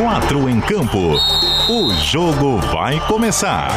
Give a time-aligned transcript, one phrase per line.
[0.00, 1.14] Quatro em campo.
[1.68, 3.68] O jogo vai começar.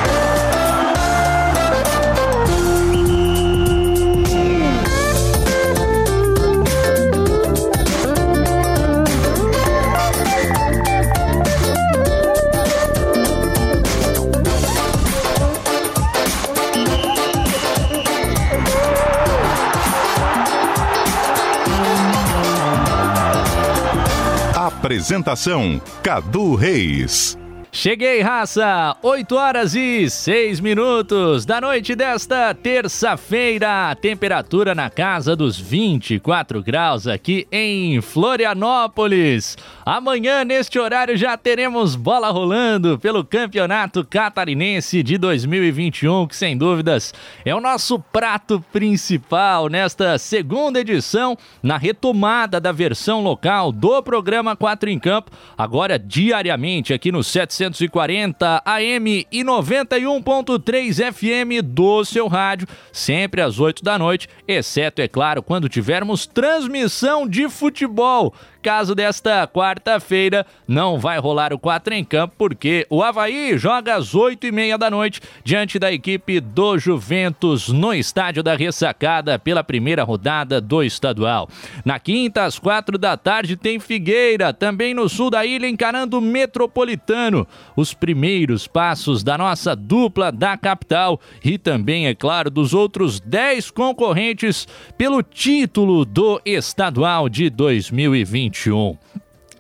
[24.84, 27.38] Apresentação: Cadu Reis.
[27.76, 28.96] Cheguei, raça!
[29.02, 33.96] 8 horas e 6 minutos da noite desta terça-feira.
[33.96, 39.58] Temperatura na casa dos 24 graus aqui em Florianópolis.
[39.84, 47.12] Amanhã, neste horário, já teremos bola rolando pelo Campeonato Catarinense de 2021, que sem dúvidas
[47.44, 54.56] é o nosso prato principal nesta segunda edição, na retomada da versão local do programa
[54.56, 62.28] 4 em Campo, agora diariamente aqui no 700 740 AM e 91.3 FM do seu
[62.28, 68.96] rádio, sempre às 8 da noite, exceto, é claro, quando tivermos transmissão de futebol caso
[68.96, 74.48] desta quarta-feira não vai rolar o 4 em campo, porque o Havaí joga às 8
[74.48, 80.04] e meia da noite diante da equipe do Juventus no estádio da Ressacada pela primeira
[80.04, 81.50] rodada do estadual.
[81.84, 86.22] Na quinta, às quatro da tarde, tem Figueira, também no sul da ilha, encarando o
[86.22, 87.46] Metropolitano.
[87.76, 93.72] Os primeiros passos da nossa dupla da capital e também, é claro, dos outros 10
[93.72, 94.66] concorrentes
[94.98, 98.53] pelo título do estadual de 2020.
[98.54, 98.98] 21.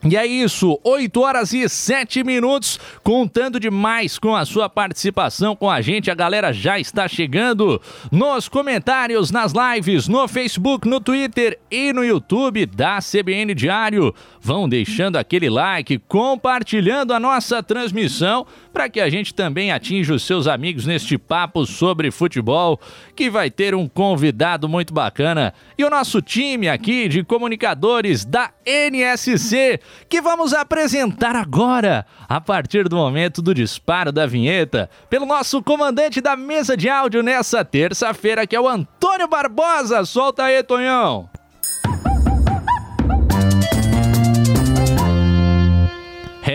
[0.06, 5.72] E é isso, 8 horas e 7 minutos, contando demais com a sua participação com
[5.72, 6.12] a gente.
[6.12, 12.04] A galera já está chegando nos comentários, nas lives, no Facebook, no Twitter e no
[12.04, 14.14] YouTube da CBN Diário.
[14.42, 20.24] Vão deixando aquele like, compartilhando a nossa transmissão para que a gente também atinja os
[20.24, 22.80] seus amigos neste papo sobre futebol,
[23.16, 25.53] que vai ter um convidado muito bacana.
[25.78, 32.90] E o nosso time aqui de comunicadores da NSC que vamos apresentar agora, a partir
[32.90, 38.47] do momento do disparo da vinheta, pelo nosso comandante da mesa de áudio nessa terça-feira,
[38.47, 40.03] que é o Antônio Barbosa.
[40.03, 41.30] Solta aí, Tonhão!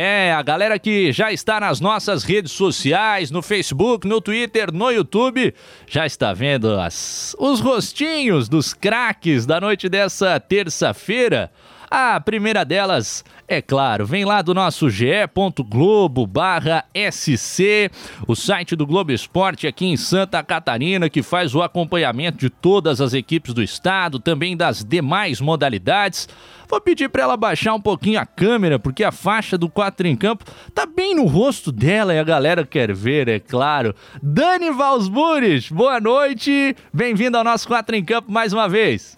[0.00, 4.92] É, a galera que já está nas nossas redes sociais, no Facebook, no Twitter, no
[4.92, 5.53] YouTube,
[5.88, 11.50] já está vendo as, os rostinhos dos craques da noite dessa terça-feira.
[11.91, 17.91] A primeira delas, é claro, vem lá do nosso ge.globo barra SC,
[18.26, 23.00] o site do Globo Esporte aqui em Santa Catarina, que faz o acompanhamento de todas
[23.00, 26.28] as equipes do estado, também das demais modalidades.
[26.69, 30.15] Vou pedir para ela baixar um pouquinho a câmera, porque a faixa do 4 em
[30.15, 30.44] campo
[30.75, 33.94] tá bem no rosto dela e a galera quer ver, é claro.
[34.22, 39.17] Dani Valsburis, boa noite, bem-vindo ao nosso 4 em campo mais uma vez.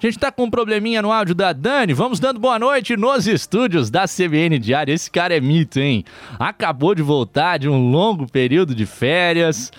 [0.00, 1.92] A gente tá com um probleminha no áudio da Dani.
[1.92, 4.94] Vamos dando boa noite nos estúdios da CBN Diário.
[4.94, 6.04] Esse cara é mito, hein?
[6.38, 9.72] Acabou de voltar de um longo período de férias.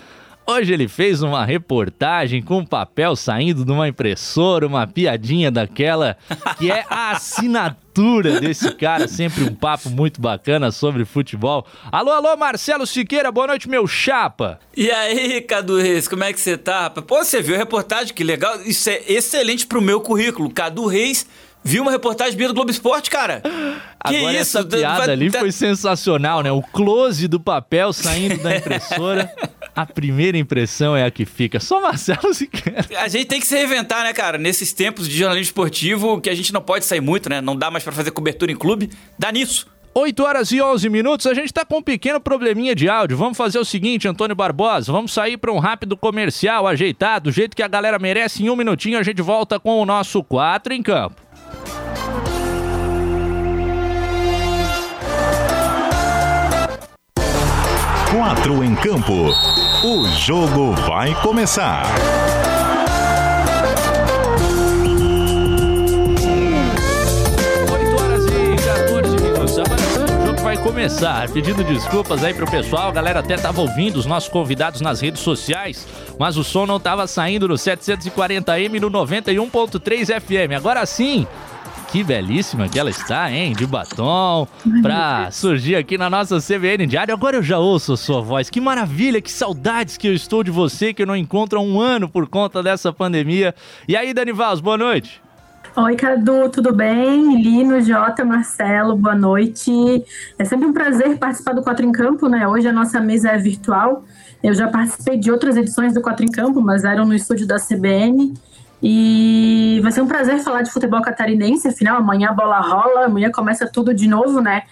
[0.51, 6.17] Hoje ele fez uma reportagem com papel saindo de uma impressora, uma piadinha daquela
[6.57, 11.67] que é a assinatura desse cara, sempre um papo muito bacana sobre futebol.
[11.91, 14.59] Alô, alô, Marcelo Siqueira, boa noite, meu chapa.
[14.75, 16.89] E aí, Cadu Reis, como é que você tá?
[16.89, 20.49] Pô, você viu a reportagem, que legal, isso é excelente pro meu currículo.
[20.49, 21.27] Cadu Reis
[21.63, 23.41] Viu uma reportagem do Globo Esporte, cara?
[24.07, 24.57] Que Agora isso?
[24.57, 25.09] essa piada Vai...
[25.09, 26.49] ali foi sensacional, né?
[26.49, 29.29] O close do papel saindo da impressora.
[29.75, 31.59] a primeira impressão é a que fica.
[31.59, 32.85] Só Marcelo Siqueira.
[32.97, 34.37] A gente tem que se reinventar, né, cara?
[34.37, 37.41] Nesses tempos de jornalismo esportivo, que a gente não pode sair muito, né?
[37.41, 38.89] Não dá mais para fazer cobertura em clube.
[39.17, 39.67] Dá nisso.
[39.93, 43.17] 8 horas e 11 minutos, a gente tá com um pequeno probleminha de áudio.
[43.17, 47.55] Vamos fazer o seguinte, Antônio Barbosa, vamos sair para um rápido comercial ajeitado, do jeito
[47.55, 48.43] que a galera merece.
[48.43, 51.15] Em um minutinho a gente volta com o nosso 4 em campo.
[58.11, 59.29] Quatro em campo.
[59.83, 61.83] O jogo vai começar.
[70.59, 71.29] Começar.
[71.29, 75.21] Pedindo desculpas aí pro pessoal, a galera até tava ouvindo os nossos convidados nas redes
[75.21, 80.55] sociais, mas o som não tava saindo no 740M no 91.3 FM.
[80.57, 81.25] Agora sim,
[81.91, 83.53] que belíssima que ela está, hein?
[83.53, 84.47] De batom,
[84.81, 87.13] pra surgir aqui na nossa CBN Diário.
[87.13, 88.49] Agora eu já ouço a sua voz.
[88.49, 91.79] Que maravilha, que saudades que eu estou de você, que eu não encontro há um
[91.79, 93.55] ano por conta dessa pandemia.
[93.87, 95.21] E aí, Dani Valls, boa noite.
[95.81, 97.41] Oi, Cadu, tudo bem?
[97.41, 99.71] Lino, Jota, Marcelo, boa noite.
[100.37, 102.45] É sempre um prazer participar do Quatro em Campo, né?
[102.45, 104.03] Hoje a nossa mesa é virtual.
[104.43, 107.55] Eu já participei de outras edições do Quatro em Campo, mas eram no estúdio da
[107.57, 108.33] CBN.
[108.83, 113.31] E vai ser um prazer falar de futebol catarinense, afinal, amanhã a bola rola, amanhã
[113.31, 114.63] começa tudo de novo, né?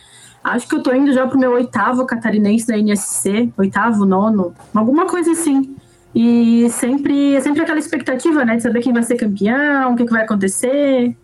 [0.43, 5.05] Acho que eu tô indo já pro meu oitavo catarinense da NSC, oitavo, nono, alguma
[5.05, 5.73] coisa assim.
[6.15, 10.11] E sempre, sempre aquela expectativa, né, de saber quem vai ser campeão, o que, que
[10.11, 11.15] vai acontecer.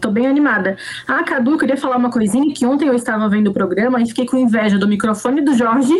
[0.00, 0.76] Tô bem animada.
[1.08, 4.06] Ah, Cadu, eu queria falar uma coisinha, que ontem eu estava vendo o programa e
[4.06, 5.94] fiquei com inveja do microfone do Jorge,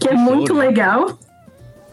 [0.00, 1.18] que é muito legal.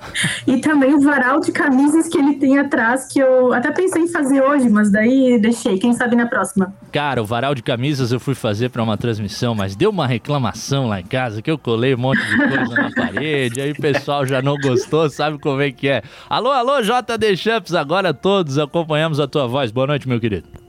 [0.45, 4.07] E também o varal de camisas que ele tem atrás, que eu até pensei em
[4.07, 5.77] fazer hoje, mas daí deixei.
[5.77, 6.73] Quem sabe na próxima.
[6.91, 10.87] Cara, o varal de camisas eu fui fazer para uma transmissão, mas deu uma reclamação
[10.87, 14.25] lá em casa que eu colei um monte de coisa na parede, aí o pessoal
[14.25, 16.03] já não gostou, sabe como é que é.
[16.29, 19.71] Alô, alô, JD Champs, agora todos acompanhamos a tua voz.
[19.71, 20.62] Boa noite, meu querido.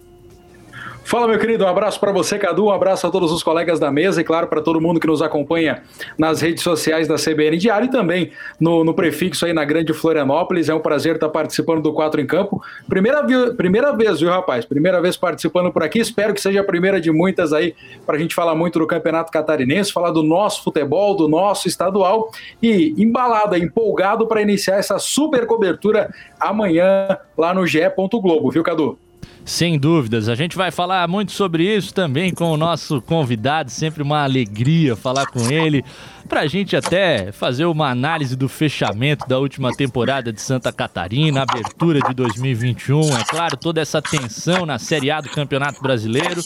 [1.04, 3.90] Fala, meu querido, um abraço para você, Cadu, um abraço a todos os colegas da
[3.90, 5.82] mesa e, claro, para todo mundo que nos acompanha
[6.16, 10.70] nas redes sociais da CBN Diário e também no, no, prefixo aí na Grande Florianópolis.
[10.70, 12.58] É um prazer estar participando do Quatro em Campo.
[12.88, 13.22] Primeira,
[13.54, 14.64] primeira vez, viu, rapaz?
[14.64, 15.98] Primeira vez participando por aqui.
[15.98, 17.74] Espero que seja a primeira de muitas aí
[18.06, 22.30] para a gente falar muito do Campeonato Catarinense, falar do nosso futebol, do nosso estadual
[22.62, 26.10] e embalado, empolgado para iniciar essa super cobertura
[26.40, 27.84] amanhã lá no GE.
[27.94, 29.03] Globo, viu, Cadu?
[29.44, 34.02] Sem dúvidas, a gente vai falar muito sobre isso também com o nosso convidado, sempre
[34.02, 35.84] uma alegria falar com ele,
[36.26, 41.42] para a gente até fazer uma análise do fechamento da última temporada de Santa Catarina,
[41.42, 46.40] abertura de 2021, é claro, toda essa tensão na Série A do Campeonato Brasileiro.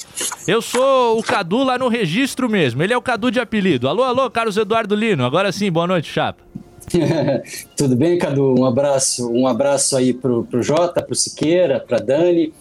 [0.48, 3.88] Eu sou o Cadu lá no registro mesmo, ele é o Cadu de apelido.
[3.88, 6.42] Alô, alô, Carlos Eduardo Lino, agora sim, boa noite, chapa.
[7.76, 8.58] Tudo bem, Cadu?
[8.58, 12.52] Um abraço, um abraço aí pro, pro Jota, pro Siqueira, pra Dani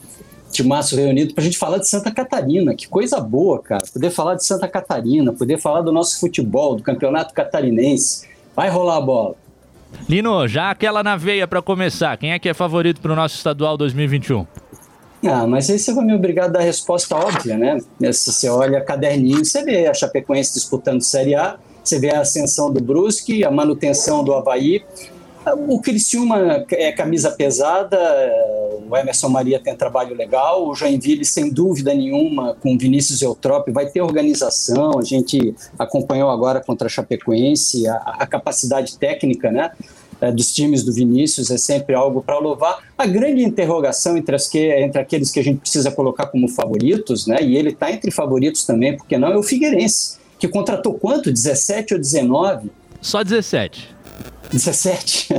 [0.52, 2.74] timaço reunido para a gente falar de Santa Catarina.
[2.76, 3.84] Que coisa boa, cara.
[3.92, 8.28] Poder falar de Santa Catarina, poder falar do nosso futebol, do campeonato catarinense.
[8.56, 9.36] Vai rolar a bola.
[10.10, 12.18] Lino, já aquela na veia para começar.
[12.18, 14.46] Quem é que é favorito para o nosso estadual 2021?
[15.26, 17.80] Ah, mas aí você vai me obrigar a dar a resposta óbvia, né?
[18.12, 22.72] Se você olha caderninho, você vê a Chapecoense disputando Série A, você vê a ascensão
[22.72, 24.84] do Brusque, a manutenção do Havaí,
[25.56, 27.98] o Criciúma é camisa pesada,
[28.90, 33.88] o Emerson Maria tem trabalho legal, o Joinville, sem dúvida nenhuma, com Vinícius Eutrópio, vai
[33.88, 39.72] ter organização, a gente acompanhou agora contra a Chapecoense, a, a capacidade técnica, né?
[40.20, 42.80] É, dos times do Vinícius é sempre algo para louvar.
[42.98, 47.28] A grande interrogação entre, as que, entre aqueles que a gente precisa colocar como favoritos,
[47.28, 51.32] né, e ele está entre favoritos também, porque não, é o Figueirense, que contratou quanto?
[51.32, 52.72] 17 ou 19?
[53.00, 53.96] Só 17.
[54.52, 55.30] 17.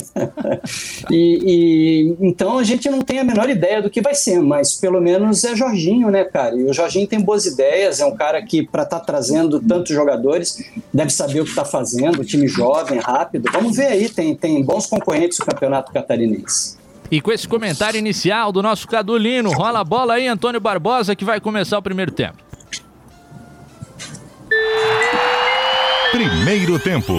[1.10, 4.74] e, e, então a gente não tem a menor ideia do que vai ser, mas
[4.74, 6.54] pelo menos é Jorginho, né, cara?
[6.54, 9.94] E o Jorginho tem boas ideias, é um cara que, para estar tá trazendo tantos
[9.94, 13.50] jogadores, deve saber o que está fazendo, time jovem, rápido.
[13.52, 16.76] Vamos ver aí, tem, tem bons concorrentes no Campeonato Catarinense.
[17.10, 21.24] E com esse comentário inicial do nosso Cadulino, rola a bola aí, Antônio Barbosa, que
[21.24, 22.36] vai começar o primeiro tempo.
[26.12, 27.14] Primeiro tempo.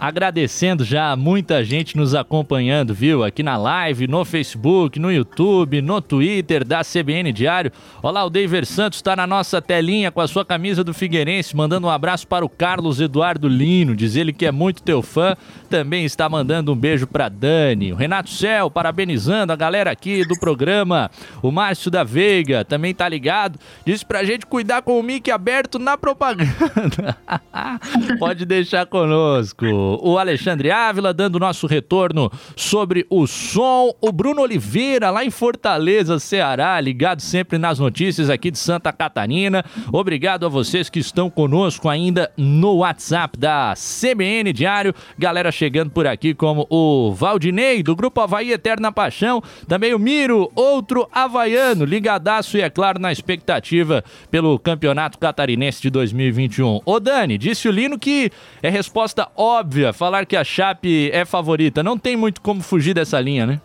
[0.00, 3.24] Agradecendo já muita gente nos acompanhando, viu?
[3.24, 7.72] Aqui na live, no Facebook, no YouTube, no Twitter da CBN Diário.
[8.00, 11.88] Olá, o David Santos está na nossa telinha com a sua camisa do Figueirense, mandando
[11.88, 15.36] um abraço para o Carlos Eduardo Lino, diz ele que é muito teu fã.
[15.68, 17.92] Também está mandando um beijo para Dani.
[17.92, 21.10] O Renato Cel, parabenizando a galera aqui do programa.
[21.42, 23.58] O Márcio da Veiga também tá ligado.
[23.84, 27.16] Disse pra gente cuidar com o mic aberto na propaganda.
[28.18, 33.94] Pode deixar conosco o Alexandre Ávila, dando nosso retorno sobre o som.
[34.00, 39.64] O Bruno Oliveira, lá em Fortaleza, Ceará, ligado sempre nas notícias aqui de Santa Catarina.
[39.92, 44.94] Obrigado a vocês que estão conosco ainda no WhatsApp da CBN Diário.
[45.18, 49.42] Galera chegando por aqui, como o Valdinei, do Grupo Havaí Eterna Paixão.
[49.66, 55.90] Também o Miro, outro havaiano, ligadaço e, é claro, na expectativa pelo Campeonato Catarinense de
[55.90, 56.80] 2021.
[56.84, 58.30] Ô Dani, disse o Lino que
[58.62, 61.82] é resposta óbvia óbvia falar que a Chape é favorita.
[61.82, 63.60] Não tem muito como fugir dessa linha, né?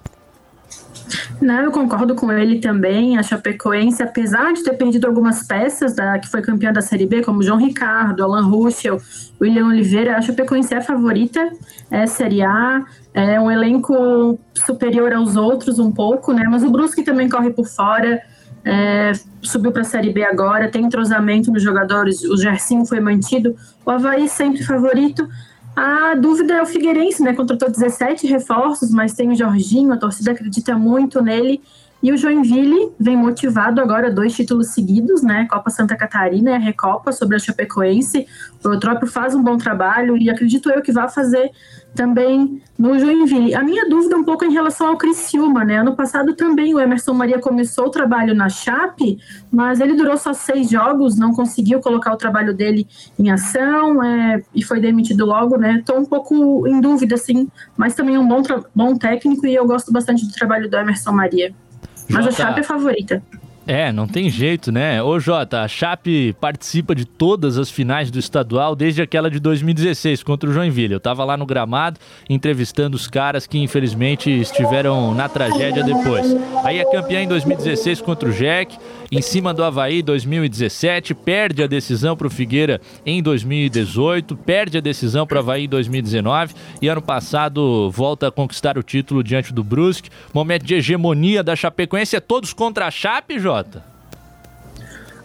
[1.41, 3.17] Não, eu concordo com ele também.
[3.17, 7.23] A Chapecoense, apesar de ter perdido algumas peças da, que foi campeã da Série B,
[7.23, 9.01] como João Ricardo, Alan Ruschel,
[9.41, 11.51] William Oliveira, a Chapecoense é a favorita,
[11.91, 16.43] é Série A, é um elenco superior aos outros um pouco, né?
[16.49, 18.21] Mas o Brusque também corre por fora,
[18.63, 23.55] é, subiu para a Série B agora, tem entrosamento nos jogadores, o Gersinho foi mantido,
[23.85, 25.27] o Havaí sempre favorito.
[25.75, 27.33] A dúvida é o Figueirense, né?
[27.33, 31.61] Contratou 17 reforços, mas tem o Jorginho, a torcida acredita muito nele.
[32.03, 35.47] E o Joinville vem motivado agora, dois títulos seguidos, né?
[35.49, 38.27] Copa Santa Catarina e a Recopa sobre a Chapecoense.
[38.61, 41.49] O Eutrópio faz um bom trabalho e acredito eu que vai fazer
[41.95, 43.55] também no Joinville.
[43.55, 45.77] A minha dúvida é um pouco em relação ao Criciúma, né?
[45.77, 49.17] Ano passado também o Emerson Maria começou o trabalho na Chape,
[49.49, 52.85] mas ele durou só seis jogos, não conseguiu colocar o trabalho dele
[53.17, 55.77] em ação é, e foi demitido logo, né?
[55.79, 58.41] Estou um pouco em dúvida, sim, mas também é um bom,
[58.75, 61.55] bom técnico e eu gosto bastante do trabalho do Emerson Maria.
[62.09, 63.23] Mas Jota, a Chape é favorita.
[63.65, 65.01] É, não tem jeito, né?
[65.01, 70.21] Ô Jota, a Chape participa de todas as finais do estadual desde aquela de 2016
[70.21, 70.93] contra o Joinville.
[70.93, 71.97] Eu tava lá no gramado
[72.29, 76.35] entrevistando os caras que infelizmente estiveram na tragédia depois.
[76.65, 78.77] Aí é campeã em 2016 contra o Jack,
[79.13, 84.81] em cima do Havaí 2017, perde a decisão para o Figueira em 2018, perde a
[84.81, 89.53] decisão para o Havaí em 2019 e ano passado volta a conquistar o título diante
[89.53, 90.09] do Brusque.
[90.33, 93.92] Momento de hegemonia da Chapecoense é todos contra a Chape, Jota?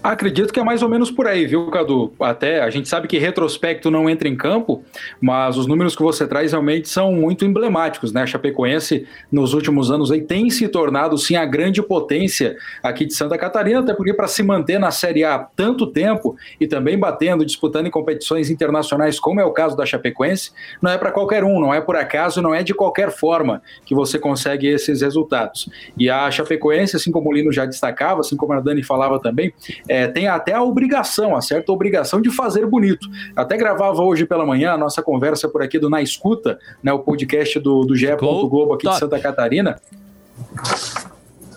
[0.02, 2.12] Acredito que é mais ou menos por aí, viu, Cadu?
[2.21, 4.85] Até a gente sabe que retrospecto não entra em campo,
[5.21, 8.23] mas os números que você traz realmente são muito emblemáticos, né?
[8.23, 13.12] A Chapecoense, nos últimos anos, aí, tem se tornado, sim, a grande potência aqui de
[13.12, 17.45] Santa Catarina, até porque para se manter na Série A tanto tempo e também batendo,
[17.45, 21.59] disputando em competições internacionais, como é o caso da Chapecoense, não é para qualquer um,
[21.59, 25.69] não é por acaso, não é de qualquer forma que você consegue esses resultados.
[25.97, 29.52] E a Chapecoense, assim como o Lino já destacava, assim como a Dani falava também,
[29.88, 33.09] é, tem até a obrigação, a certa obrigação de fazer bonito.
[33.35, 36.99] Até gravava hoje pela manhã a nossa conversa por aqui do Na Escuta, né, o
[36.99, 38.14] podcast do, do GE.
[38.16, 38.95] Globo aqui top.
[38.95, 39.80] de Santa Catarina.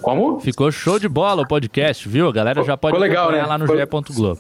[0.01, 0.39] Como?
[0.39, 2.27] Ficou show de bola o podcast, viu?
[2.27, 3.43] A galera já pode legal, né?
[3.43, 3.73] lá no GE.
[4.15, 4.39] Globo.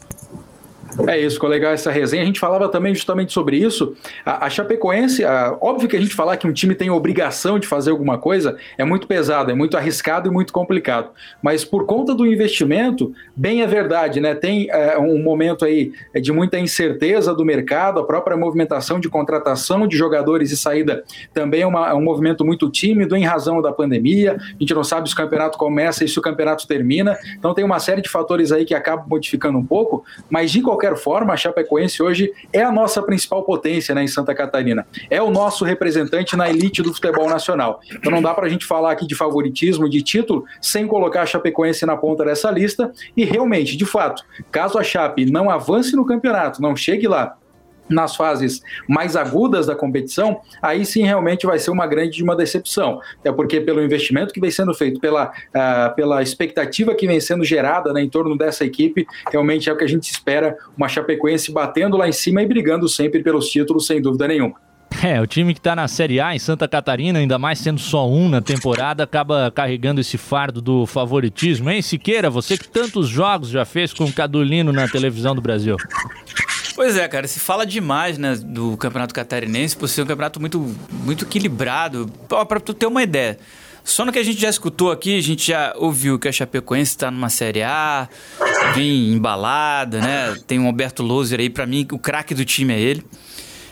[1.07, 2.23] É isso, ficou legal essa resenha.
[2.23, 3.95] A gente falava também justamente sobre isso.
[4.25, 7.67] A, a Chapecoense, a, óbvio que a gente falar que um time tem obrigação de
[7.67, 11.09] fazer alguma coisa é muito pesado, é muito arriscado e muito complicado.
[11.41, 14.35] Mas por conta do investimento, bem é verdade, né?
[14.35, 19.87] Tem é, um momento aí de muita incerteza do mercado, a própria movimentação de contratação
[19.87, 23.71] de jogadores e saída também é, uma, é um movimento muito tímido em razão da
[23.71, 24.37] pandemia.
[24.37, 27.17] A gente não sabe se o campeonato começa e se o campeonato termina.
[27.37, 30.80] Então tem uma série de fatores aí que acabam modificando um pouco, mas de qualquer
[30.81, 34.87] qualquer forma, a Chapecoense hoje é a nossa principal potência né, em Santa Catarina.
[35.09, 37.79] É o nosso representante na elite do futebol nacional.
[37.93, 41.25] Então não dá para a gente falar aqui de favoritismo, de título, sem colocar a
[41.25, 42.91] Chapecoense na ponta dessa lista.
[43.15, 47.37] E realmente, de fato, caso a Chape não avance no campeonato, não chegue lá,
[47.91, 52.99] nas fases mais agudas da competição, aí sim realmente vai ser uma grande uma decepção.
[53.23, 57.43] É porque pelo investimento que vem sendo feito, pela, uh, pela expectativa que vem sendo
[57.43, 61.51] gerada né, em torno dessa equipe, realmente é o que a gente espera, uma Chapecoense
[61.51, 64.55] batendo lá em cima e brigando sempre pelos títulos, sem dúvida nenhuma.
[65.03, 68.07] É, o time que está na Série A em Santa Catarina, ainda mais sendo só
[68.07, 72.29] um na temporada, acaba carregando esse fardo do favoritismo, hein, Siqueira?
[72.29, 75.77] Você que tantos jogos já fez com o Cadulino na televisão do Brasil.
[76.73, 80.75] Pois é, cara, se fala demais, né, do Campeonato Catarinense por ser um campeonato muito,
[80.91, 82.09] muito equilibrado.
[82.27, 83.37] Para tu ter uma ideia,
[83.83, 86.91] só no que a gente já escutou aqui, a gente já ouviu que a Chapecoense
[86.91, 88.07] está numa Série A,
[88.73, 90.35] vem embalada, né?
[90.47, 93.05] Tem o Alberto Loser aí, para mim, o craque do time é ele.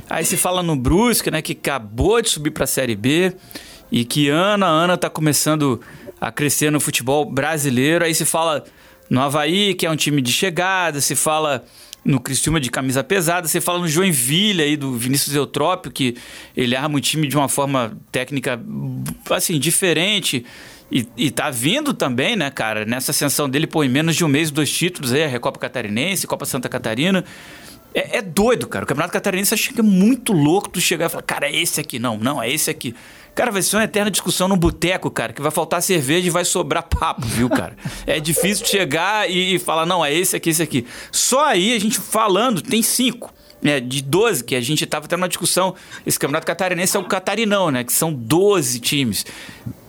[0.09, 3.33] Aí se fala no Brusque, né, que acabou de subir para a Série B
[3.91, 5.79] e que ano a ano tá começando
[6.19, 8.03] a crescer no futebol brasileiro.
[8.03, 8.63] Aí se fala
[9.09, 11.63] no Havaí, que é um time de chegada, se fala
[12.03, 16.15] no Criciúma de camisa pesada, você fala no Joinville aí do Vinícius Eutrópio, que
[16.55, 18.59] ele arma o time de uma forma técnica
[19.29, 20.45] assim, diferente.
[20.91, 24.27] E, e tá vindo também, né, cara, nessa ascensão dele, pô, em menos de um
[24.27, 27.23] mês, dois títulos aí, a Recopa Catarinense, Copa Santa Catarina.
[27.93, 28.85] É, é, doido, cara.
[28.85, 31.99] O Campeonato Catarinense chega muito louco tu chegar e falar, cara, é esse aqui.
[31.99, 32.95] Não, não, é esse aqui.
[33.39, 36.43] Cara, vai ser uma eterna discussão no boteco, cara, que vai faltar cerveja e vai
[36.43, 37.73] sobrar papo, viu, cara?
[38.05, 40.85] é difícil chegar e, falar, não, é esse aqui, esse aqui.
[41.09, 43.33] Só aí a gente falando, tem cinco.
[43.63, 45.73] É, de 12, que a gente estava tendo uma discussão.
[46.05, 47.85] Esse campeonato catarinense é o catarinão, né?
[47.85, 49.25] Que são 12 times.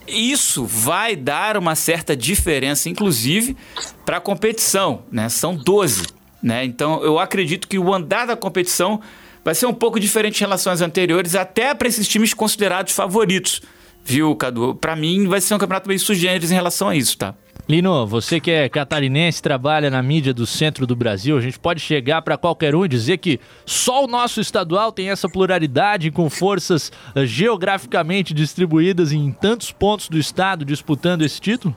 [0.07, 3.57] Isso vai dar uma certa diferença, inclusive,
[4.05, 5.27] para a competição, né?
[5.27, 6.07] São 12.
[6.41, 6.63] Né?
[6.63, 9.01] Então, eu acredito que o andar da competição
[9.43, 13.61] vai ser um pouco diferente em relação às anteriores, até para esses times considerados favoritos.
[14.03, 14.75] Viu, Cadu?
[14.75, 17.35] Para mim, vai ser um campeonato bem sugêneres em relação a isso, tá?
[17.69, 21.79] Lino, você que é catarinense, trabalha na mídia do centro do Brasil, a gente pode
[21.79, 26.29] chegar para qualquer um e dizer que só o nosso estadual tem essa pluralidade com
[26.29, 31.75] forças uh, geograficamente distribuídas em tantos pontos do estado disputando esse título?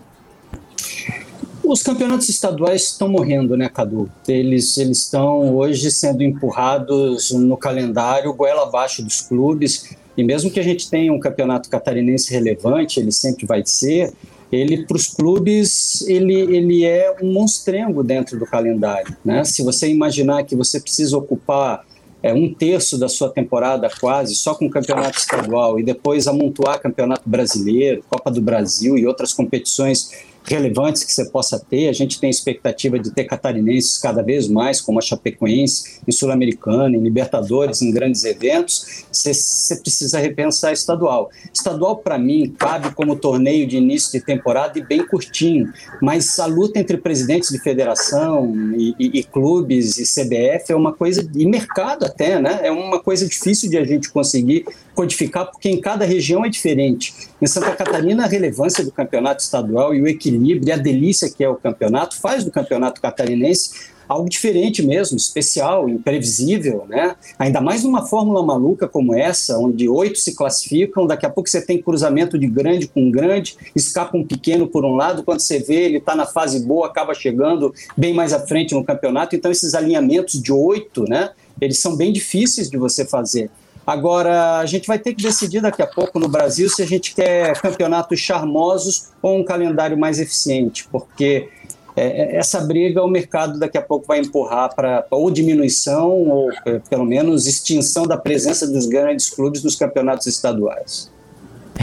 [1.66, 4.10] Os campeonatos estaduais estão morrendo, né, Cadu?
[4.28, 9.96] Eles eles estão hoje sendo empurrados no calendário goela abaixo dos clubes.
[10.16, 14.12] E mesmo que a gente tenha um campeonato catarinense relevante, ele sempre vai ser,
[14.52, 19.16] ele para os clubes ele, ele é um monstrengo dentro do calendário.
[19.24, 19.42] Né?
[19.42, 21.84] Se você imaginar que você precisa ocupar
[22.22, 26.80] é, um terço da sua temporada quase só com o campeonato estadual e depois amontoar
[26.80, 30.10] campeonato brasileiro, Copa do Brasil e outras competições
[30.44, 31.88] relevantes que você possa ter.
[31.88, 36.96] A gente tem expectativa de ter catarinenses cada vez mais, como a Chapecoense, em Sul-Americana,
[36.96, 39.04] em Libertadores, em grandes eventos.
[39.10, 41.30] Você precisa repensar estadual.
[41.52, 45.72] Estadual, para mim, cabe como torneio de início de temporada e bem curtinho,
[46.02, 50.92] mas a luta entre presidentes de federação e, e, e clubes e CBF é uma
[50.92, 52.60] coisa, e mercado até, né?
[52.62, 57.14] É uma coisa difícil de a gente conseguir codificar, porque em cada região é diferente.
[57.40, 61.42] Em Santa Catarina, a relevância do campeonato estadual e o equilíbrio e a delícia que
[61.42, 67.16] é o campeonato faz do campeonato catarinense algo diferente mesmo, especial, imprevisível, né?
[67.38, 71.64] Ainda mais numa fórmula maluca como essa, onde oito se classificam, daqui a pouco você
[71.64, 75.84] tem cruzamento de grande com grande, escapa um pequeno por um lado, quando você vê
[75.84, 79.34] ele está na fase boa, acaba chegando bem mais à frente no campeonato.
[79.34, 81.30] Então esses alinhamentos de oito, né?
[81.60, 83.50] Eles são bem difíceis de você fazer.
[83.86, 87.14] Agora, a gente vai ter que decidir daqui a pouco no Brasil se a gente
[87.14, 91.48] quer campeonatos charmosos ou um calendário mais eficiente, porque
[91.96, 96.50] é, é essa briga o mercado daqui a pouco vai empurrar para ou diminuição ou
[96.88, 101.12] pelo menos extinção da presença dos grandes clubes nos campeonatos estaduais.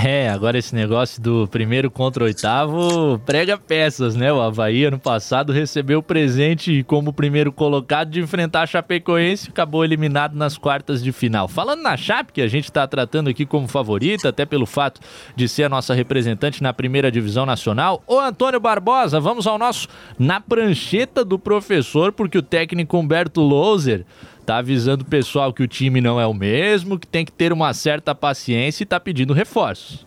[0.11, 4.33] É, agora esse negócio do primeiro contra oitavo prega peças, né?
[4.33, 9.51] O Havaí ano passado recebeu o presente como primeiro colocado de enfrentar a Chapecoense e
[9.51, 11.47] acabou eliminado nas quartas de final.
[11.47, 14.99] Falando na Chape, que a gente está tratando aqui como favorita, até pelo fato
[15.35, 19.87] de ser a nossa representante na primeira divisão nacional, o Antônio Barbosa, vamos ao nosso
[20.17, 24.05] Na Prancheta do Professor, porque o técnico Humberto Louser
[24.45, 27.53] tá avisando o pessoal que o time não é o mesmo, que tem que ter
[27.53, 30.05] uma certa paciência e tá pedindo reforços.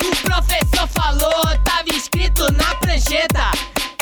[0.00, 3.50] O professor falou, tava escrito na prancheta.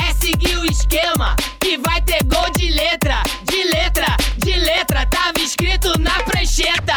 [0.02, 5.06] É seguir o esquema que vai ter gol de letra, de letra, de letra.
[5.06, 6.94] Tava escrito na prancheta.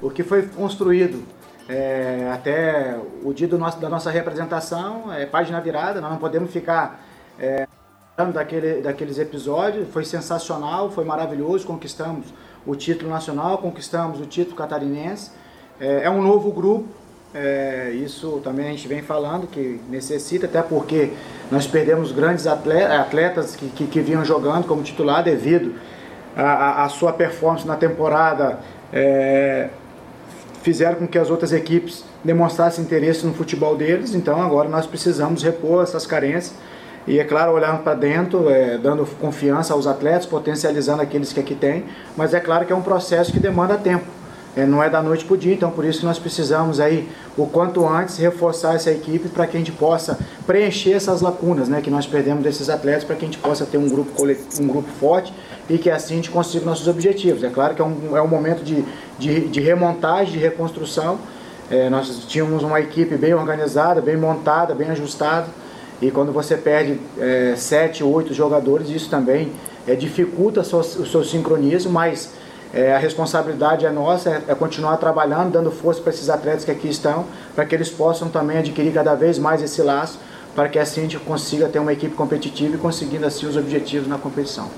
[0.00, 1.24] O que foi construído
[1.68, 7.02] é, até o dia nosso, da nossa representação é página virada, nós não podemos ficar.
[7.38, 7.66] É
[8.30, 12.26] daquele, daqueles episódios, foi sensacional, foi maravilhoso, conquistamos
[12.64, 15.32] o título nacional, conquistamos o título catarinense.
[15.80, 16.86] É, é um novo grupo,
[17.34, 21.10] é, isso também a gente vem falando que necessita, até porque
[21.50, 25.74] nós perdemos grandes atletas, que, que, que vinham jogando como titular devido
[26.36, 28.60] à sua performance na temporada.
[28.92, 29.70] É,
[30.62, 35.42] fizeram com que as outras equipes demonstrassem interesse no futebol deles, então agora nós precisamos
[35.42, 36.54] repor essas carências
[37.06, 41.54] e é claro, olhando para dentro, é, dando confiança aos atletas, potencializando aqueles que aqui
[41.54, 41.84] tem,
[42.16, 44.04] mas é claro que é um processo que demanda tempo.
[44.54, 47.46] É, não é da noite para o dia, então por isso nós precisamos aí, o
[47.46, 51.88] quanto antes, reforçar essa equipe para que a gente possa preencher essas lacunas né, que
[51.90, 54.12] nós perdemos desses atletas, para que a gente possa ter um grupo,
[54.60, 55.32] um grupo forte
[55.70, 57.42] e que assim a gente consiga nossos objetivos.
[57.42, 58.84] É claro que é um, é um momento de,
[59.18, 61.18] de, de remontagem, de reconstrução.
[61.70, 65.46] É, nós tínhamos uma equipe bem organizada, bem montada, bem ajustada
[66.02, 69.52] e quando você perde é, sete, oito jogadores, isso também
[69.86, 72.30] é, dificulta o seu, sincronismo, mas
[72.74, 76.72] é, a responsabilidade é nossa, é, é continuar trabalhando, dando força para esses atletas que
[76.72, 80.18] aqui estão, para que eles possam também adquirir cada vez mais esse laço,
[80.56, 84.08] para que assim a gente consiga ter uma equipe competitiva e conseguindo assim os objetivos
[84.08, 84.68] na competição.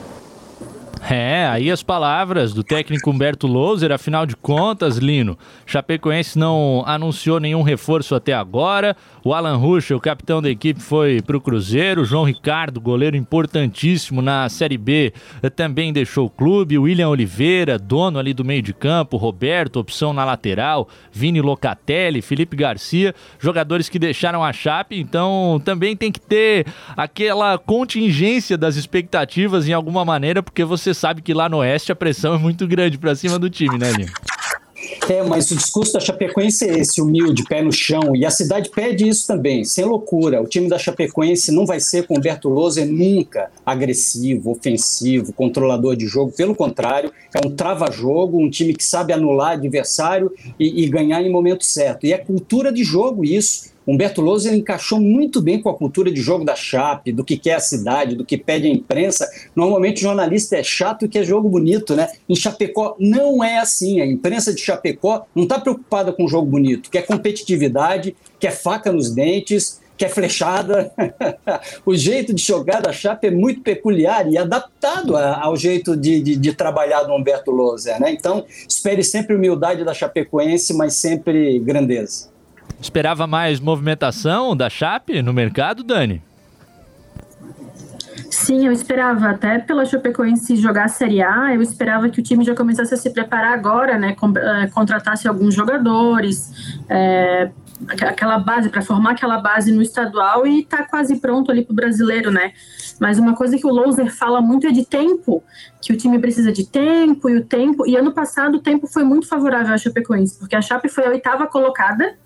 [1.11, 7.39] É, aí as palavras do técnico Humberto Louser, afinal de contas, Lino, Chapecoense não anunciou
[7.39, 8.97] nenhum reforço até agora.
[9.23, 12.07] O Alan Ruschel, o capitão da equipe, foi para o Cruzeiro.
[12.07, 15.13] João Ricardo, goleiro importantíssimo na Série B,
[15.55, 16.79] também deixou o clube.
[16.79, 19.19] William Oliveira, dono ali do meio de campo.
[19.19, 20.89] Roberto, opção na lateral.
[21.13, 24.99] Vini Locatelli, Felipe Garcia, jogadores que deixaram a Chape.
[24.99, 31.21] Então também tem que ter aquela contingência das expectativas em alguma maneira, porque você sabe
[31.21, 34.13] que lá no Oeste a pressão é muito grande para cima do time, né, Lino?
[35.09, 38.71] É, mas o discurso da Chapecoense é esse, humilde, pé no chão, e a cidade
[38.71, 40.41] pede isso também, sem loucura.
[40.43, 45.97] O time da Chapecoense não vai ser com o Humberto Loser nunca agressivo, ofensivo, controlador
[45.97, 50.89] de jogo, pelo contrário, é um trava-jogo, um time que sabe anular adversário e, e
[50.89, 52.07] ganhar em momento certo.
[52.07, 53.74] E é cultura de jogo isso.
[53.87, 57.55] Humberto Lousa encaixou muito bem com a cultura de jogo da Chape, do que quer
[57.55, 59.29] a cidade, do que pede a imprensa.
[59.55, 62.09] Normalmente o jornalista é chato e quer jogo bonito, né?
[62.29, 64.01] Em Chapecó não é assim.
[64.01, 69.11] A imprensa de Chapecó não está preocupada com jogo bonito, quer competitividade, quer faca nos
[69.11, 70.91] dentes, quer flechada.
[71.85, 76.37] o jeito de jogar da Chape é muito peculiar e adaptado ao jeito de, de,
[76.37, 78.11] de trabalhar do Humberto Lousa, né?
[78.11, 82.34] Então, espere sempre humildade da Chapecoense, mas sempre grandeza.
[82.81, 86.23] Esperava mais movimentação da Chape no mercado, Dani?
[88.31, 92.45] Sim, eu esperava, até pela Chapecoense jogar a Série A, eu esperava que o time
[92.45, 94.17] já começasse a se preparar agora, né?
[94.17, 97.51] Eh, contratasse alguns jogadores, é,
[97.89, 101.77] aquela base, para formar aquela base no estadual e tá quase pronto ali para o
[101.77, 102.53] brasileiro, né?
[103.01, 105.43] Mas uma coisa que o Louser fala muito é de tempo,
[105.81, 107.87] que o time precisa de tempo e o tempo.
[107.87, 111.11] E ano passado o tempo foi muito favorável à Chapecoense, porque a Chape foi a
[111.11, 112.17] oitava colocada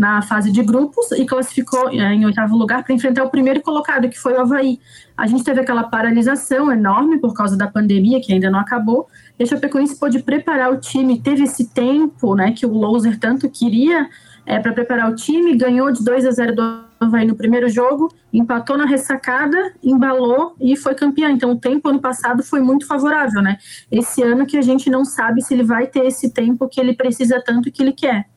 [0.00, 4.08] na fase de grupos e classificou é, em oitavo lugar para enfrentar o primeiro colocado,
[4.08, 4.80] que foi o Havaí.
[5.14, 9.06] A gente teve aquela paralisação enorme por causa da pandemia, que ainda não acabou,
[9.38, 13.50] e a Chapecoense pôde preparar o time, teve esse tempo né, que o Louser tanto
[13.50, 14.08] queria
[14.46, 16.62] é, para preparar o time, ganhou de 2 a 0 do
[16.98, 21.28] Havaí no primeiro jogo, empatou na ressacada, embalou e foi campeão.
[21.28, 23.58] Então o tempo ano passado foi muito favorável, né?
[23.92, 26.94] Esse ano que a gente não sabe se ele vai ter esse tempo que ele
[26.94, 28.29] precisa tanto que ele quer.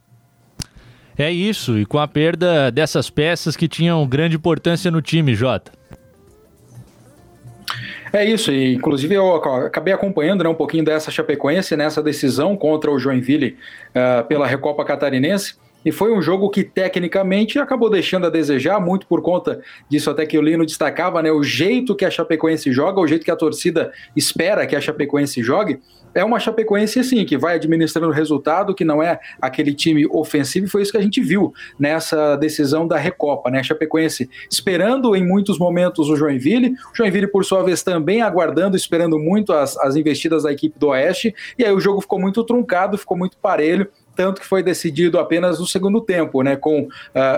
[1.17, 5.71] É isso, e com a perda dessas peças que tinham grande importância no time, Jota.
[8.12, 12.91] É isso, e inclusive eu acabei acompanhando né, um pouquinho dessa Chapecoense nessa decisão contra
[12.91, 13.58] o Joinville
[13.89, 15.56] uh, pela Recopa Catarinense.
[15.86, 20.26] E foi um jogo que tecnicamente acabou deixando a desejar, muito por conta disso até
[20.26, 21.32] que o Lino destacava, né?
[21.32, 25.43] O jeito que a Chapecoense joga, o jeito que a torcida espera que a Chapecoense
[25.43, 25.82] jogue.
[26.13, 30.65] É uma Chapecoense, assim, que vai administrando o resultado, que não é aquele time ofensivo,
[30.65, 33.60] e foi isso que a gente viu nessa decisão da Recopa, né?
[33.60, 38.76] A Chapecoense esperando em muitos momentos o Joinville, o Joinville, por sua vez, também aguardando,
[38.76, 42.43] esperando muito as, as investidas da equipe do Oeste, e aí o jogo ficou muito
[42.43, 46.89] truncado, ficou muito parelho, tanto que foi decidido apenas no segundo tempo, né, com uh,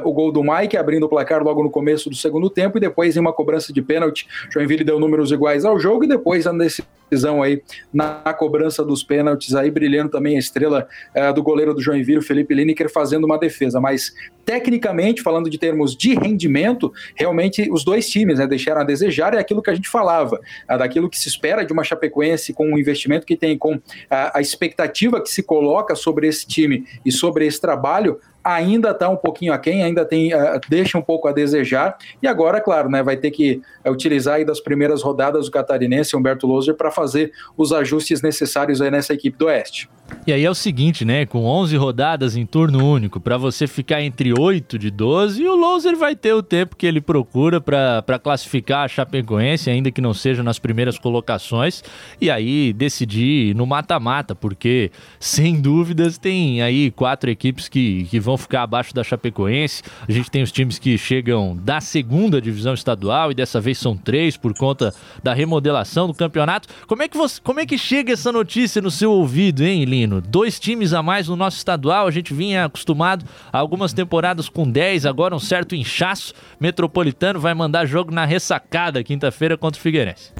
[0.03, 3.15] o gol do Mike abrindo o placar logo no começo do segundo tempo e depois
[3.15, 7.41] em uma cobrança de pênalti, Joinville deu números iguais ao jogo e depois a decisão
[7.41, 7.61] aí
[7.93, 12.53] na cobrança dos pênaltis aí brilhando também a estrela uh, do goleiro do Joinville, Felipe
[12.53, 18.39] Lineker, fazendo uma defesa, mas tecnicamente, falando de termos de rendimento, realmente os dois times
[18.39, 21.63] né, deixaram a desejar, é aquilo que a gente falava, uh, daquilo que se espera
[21.63, 26.27] de uma Chapecoense com o investimento que tem, com a expectativa que se coloca sobre
[26.27, 26.85] esse time time.
[27.05, 31.27] E sobre esse trabalho, ainda está um pouquinho aquém, ainda tem, uh, deixa um pouco
[31.27, 31.97] a desejar.
[32.21, 36.15] E agora, claro, né, vai ter que uh, utilizar aí das primeiras rodadas do catarinense,
[36.15, 39.89] Humberto Loser, para fazer os ajustes necessários aí nessa equipe do Oeste.
[40.27, 41.25] E aí é o seguinte, né?
[41.25, 45.95] Com 11 rodadas em turno único, para você ficar entre 8 de 12, o Loser
[45.95, 50.43] vai ter o tempo que ele procura para classificar a Chapecoense, ainda que não seja
[50.43, 51.83] nas primeiras colocações,
[52.21, 58.34] e aí decidir no mata-mata, porque sem dúvidas tem aí quatro equipes que, que vão
[58.35, 59.81] vão ficar abaixo da Chapecoense.
[60.07, 63.95] A gente tem os times que chegam da segunda divisão estadual e dessa vez são
[63.97, 64.93] três por conta
[65.23, 66.67] da remodelação do campeonato.
[66.85, 70.21] Como é que você, como é que chega essa notícia no seu ouvido, hein, Lino?
[70.21, 72.07] Dois times a mais no nosso estadual.
[72.07, 76.33] A gente vinha acostumado a algumas temporadas com 10, agora um certo inchaço.
[76.59, 80.31] Metropolitano vai mandar jogo na ressacada quinta-feira contra o Figueirense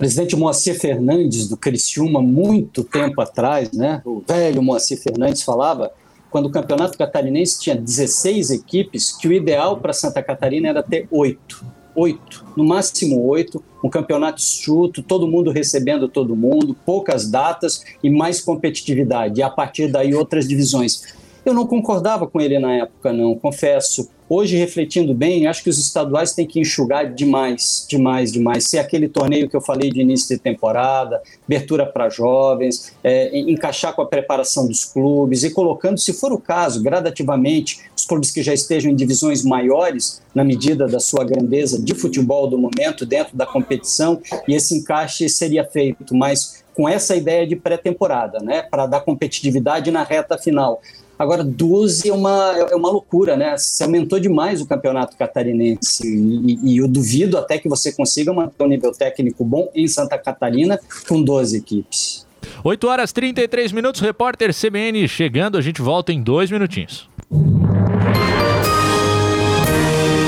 [0.00, 4.00] presidente Moacir Fernandes do Criciúma, muito tempo atrás, né?
[4.02, 5.92] O velho Moacir Fernandes falava
[6.30, 11.06] quando o campeonato catarinense tinha 16 equipes, que o ideal para Santa Catarina era ter
[11.10, 11.64] oito.
[11.94, 18.08] Oito, no máximo oito, um campeonato chuto, todo mundo recebendo todo mundo, poucas datas e
[18.08, 21.19] mais competitividade, e a partir daí outras divisões.
[21.44, 24.08] Eu não concordava com ele na época, não, confesso.
[24.28, 28.64] Hoje, refletindo bem, acho que os estaduais têm que enxugar demais, demais, demais.
[28.68, 33.92] Se aquele torneio que eu falei de início de temporada, abertura para jovens, é, encaixar
[33.92, 38.40] com a preparação dos clubes e colocando, se for o caso, gradativamente, os clubes que
[38.40, 43.36] já estejam em divisões maiores, na medida da sua grandeza de futebol do momento, dentro
[43.36, 48.86] da competição, e esse encaixe seria feito, mas com essa ideia de pré-temporada, né, para
[48.86, 50.80] dar competitividade na reta final.
[51.20, 53.54] Agora, 12 é uma, é uma loucura, né?
[53.58, 58.64] Se aumentou demais o campeonato catarinense e, e eu duvido até que você consiga manter
[58.64, 62.26] um nível técnico bom em Santa Catarina com 12 equipes.
[62.64, 67.06] 8 horas 33 minutos, repórter CBN chegando, a gente volta em dois minutinhos.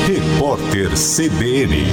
[0.06, 1.86] Repórter CBN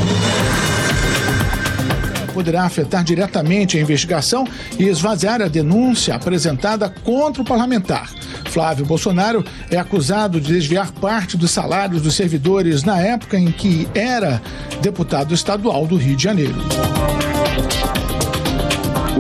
[2.33, 4.45] poderá afetar diretamente a investigação
[4.77, 8.09] e esvaziar a denúncia apresentada contra o parlamentar.
[8.49, 13.87] Flávio Bolsonaro é acusado de desviar parte dos salários dos servidores na época em que
[13.93, 14.41] era
[14.81, 16.55] deputado estadual do Rio de Janeiro.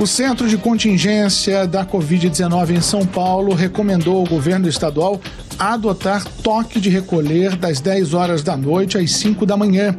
[0.01, 5.19] O Centro de Contingência da Covid-19 em São Paulo recomendou ao governo estadual
[5.59, 9.95] adotar toque de recolher das 10 horas da noite às 5 da manhã.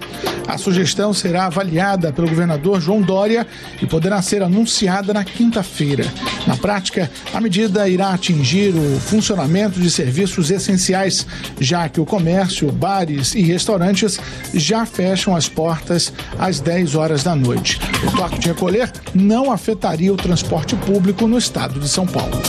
[0.49, 3.47] A sugestão será avaliada pelo governador João Dória
[3.81, 6.07] e poderá ser anunciada na quinta-feira.
[6.47, 11.27] Na prática, a medida irá atingir o funcionamento de serviços essenciais,
[11.61, 14.19] já que o comércio, bares e restaurantes
[14.55, 17.79] já fecham as portas às 10 horas da noite.
[18.07, 22.41] O toque de recolher não afetaria o transporte público no estado de São Paulo.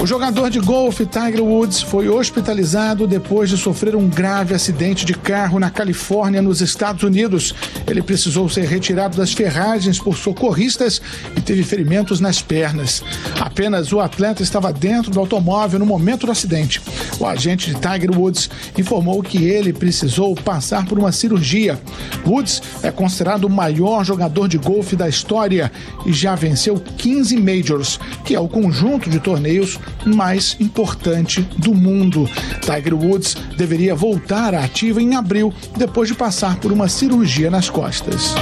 [0.00, 5.12] O jogador de golfe Tiger Woods foi hospitalizado depois de sofrer um grave acidente de
[5.12, 7.52] carro na Califórnia, nos Estados Unidos.
[7.84, 11.02] Ele precisou ser retirado das ferragens por socorristas
[11.36, 13.02] e teve ferimentos nas pernas.
[13.40, 16.80] Apenas o atleta estava dentro do automóvel no momento do acidente.
[17.18, 21.76] O agente de Tiger Woods informou que ele precisou passar por uma cirurgia.
[22.24, 25.72] Woods é considerado o maior jogador de golfe da história
[26.06, 32.28] e já venceu 15 majors, que é o conjunto de torneios mais importante do mundo.
[32.60, 37.68] Tiger Woods deveria voltar à ativa em abril, depois de passar por uma cirurgia nas
[37.68, 38.34] costas.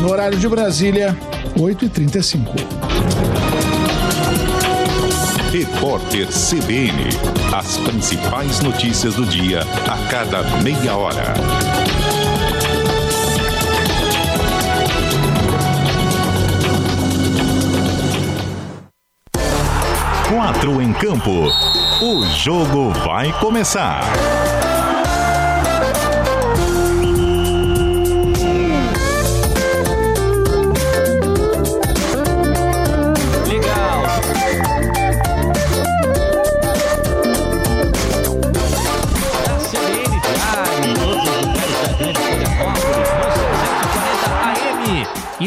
[0.00, 1.16] No horário de Brasília,
[1.56, 2.48] 8h35.
[5.52, 7.08] Repórter CBN.
[7.54, 11.34] As principais notícias do dia a cada meia hora.
[20.34, 21.46] Quatro em campo.
[22.02, 24.02] O jogo vai começar.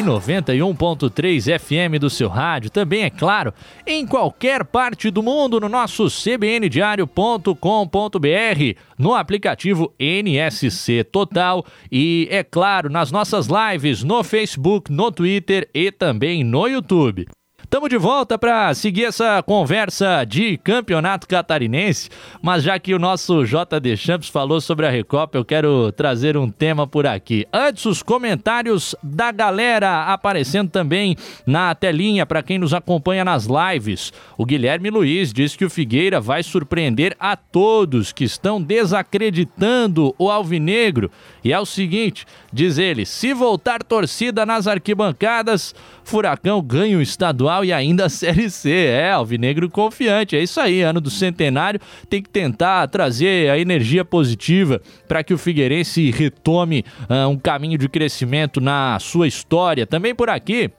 [0.07, 2.69] 91.3 FM do seu rádio.
[2.69, 3.53] Também, é claro,
[3.85, 12.89] em qualquer parte do mundo no nosso cbndiario.com.br, no aplicativo NSC Total e, é claro,
[12.89, 17.27] nas nossas lives no Facebook, no Twitter e também no YouTube.
[17.67, 22.09] Estamos de volta para seguir essa conversa de campeonato catarinense,
[22.41, 26.49] mas já que o nosso JD Champs falou sobre a Recopa, eu quero trazer um
[26.49, 27.45] tema por aqui.
[27.51, 34.13] Antes, os comentários da galera aparecendo também na telinha para quem nos acompanha nas lives.
[34.37, 40.31] O Guilherme Luiz diz que o Figueira vai surpreender a todos que estão desacreditando o
[40.31, 41.11] Alvinegro.
[41.43, 45.75] E é o seguinte, diz ele, se voltar torcida nas arquibancadas,
[46.07, 48.71] Furacão ganha o estadual e ainda a Série C.
[48.71, 50.37] É, Alvinegro confiante.
[50.37, 51.81] É isso aí, ano do centenário.
[52.09, 57.77] Tem que tentar trazer a energia positiva para que o Figueirense retome ah, um caminho
[57.77, 59.85] de crescimento na sua história.
[59.85, 60.71] Também por aqui,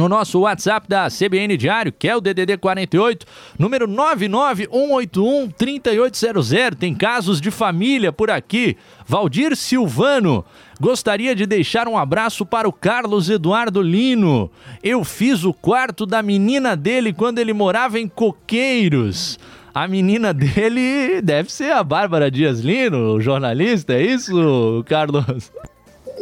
[0.00, 3.26] no nosso WhatsApp da CBN Diário, que é o DDD 48,
[3.58, 6.74] número 991813800.
[6.74, 8.78] Tem casos de família por aqui.
[9.06, 10.42] Valdir Silvano
[10.80, 14.50] gostaria de deixar um abraço para o Carlos Eduardo Lino.
[14.82, 19.38] Eu fiz o quarto da menina dele quando ele morava em Coqueiros.
[19.74, 25.52] A menina dele deve ser a Bárbara Dias Lino, jornalista, é isso, Carlos?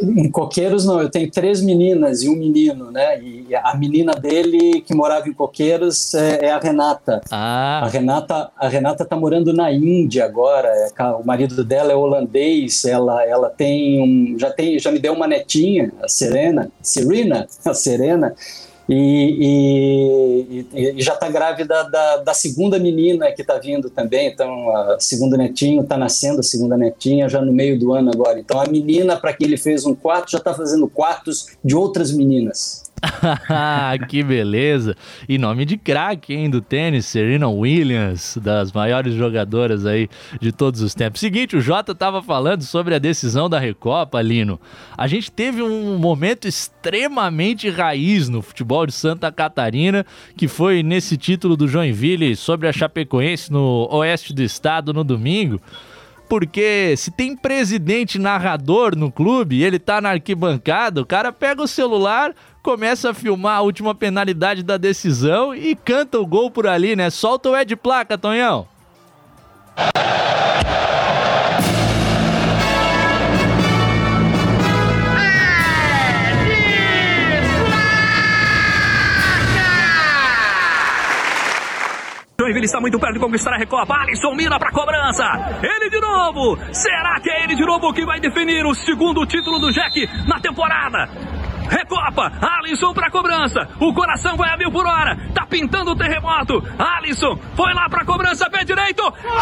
[0.01, 3.21] Em Coqueiros, não, eu tenho três meninas e um menino, né?
[3.21, 7.21] E a menina dele, que morava em Coqueiros, é, é a Renata.
[7.29, 7.81] Ah.
[7.83, 10.69] A Renata, a Renata tá morando na Índia agora.
[10.69, 12.85] é o marido dela é holandês.
[12.85, 17.73] Ela, ela tem um, já tem, já me deu uma netinha, a Serena, Serena, a
[17.73, 18.35] Serena.
[18.91, 24.27] E, e- e já está grávida da, da segunda menina que está vindo também.
[24.27, 28.39] Então, a segunda netinho está nascendo, a segunda netinha já no meio do ano agora.
[28.39, 32.11] Então, a menina para quem ele fez um quarto já está fazendo quartos de outras
[32.11, 32.88] meninas.
[34.09, 34.95] que beleza!
[35.27, 40.09] E nome de craque, hein, do tênis, Serena Williams, das maiores jogadoras aí
[40.39, 41.19] de todos os tempos.
[41.19, 44.59] Seguinte, o Jota tava falando sobre a decisão da Recopa, Lino.
[44.97, 51.17] A gente teve um momento extremamente raiz no futebol de Santa Catarina, que foi nesse
[51.17, 55.61] título do Joinville sobre a Chapecoense no oeste do estado no domingo.
[56.29, 61.63] Porque se tem presidente narrador no clube e ele tá na arquibancada, o cara pega
[61.63, 66.67] o celular, começa a filmar a última penalidade da decisão e canta o gol por
[66.67, 67.09] ali, né?
[67.09, 68.67] Solta o Ed Placa, Tonhão.
[82.39, 83.93] Joinville está muito perto de conquistar a Recopa.
[83.95, 85.23] Alisson mira para cobrança.
[85.61, 86.57] Ele de novo.
[86.73, 90.39] Será que é ele de novo que vai definir o segundo título do Jack na
[90.39, 91.09] temporada?
[91.69, 93.67] Recopa, Alisson pra cobrança.
[93.79, 95.15] O coração vai a mil por hora.
[95.33, 96.61] Tá pintando o terremoto.
[96.77, 99.03] Alisson foi lá pra cobrança, pé direito.
[99.03, 99.39] Gol!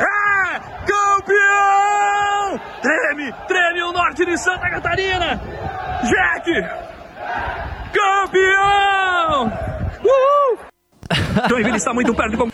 [0.00, 0.56] É!
[2.82, 5.40] Treme, treme o norte de Santa Catarina.
[6.04, 6.62] Jack,
[7.92, 9.52] campeão!
[11.48, 12.52] Joinville está muito perto.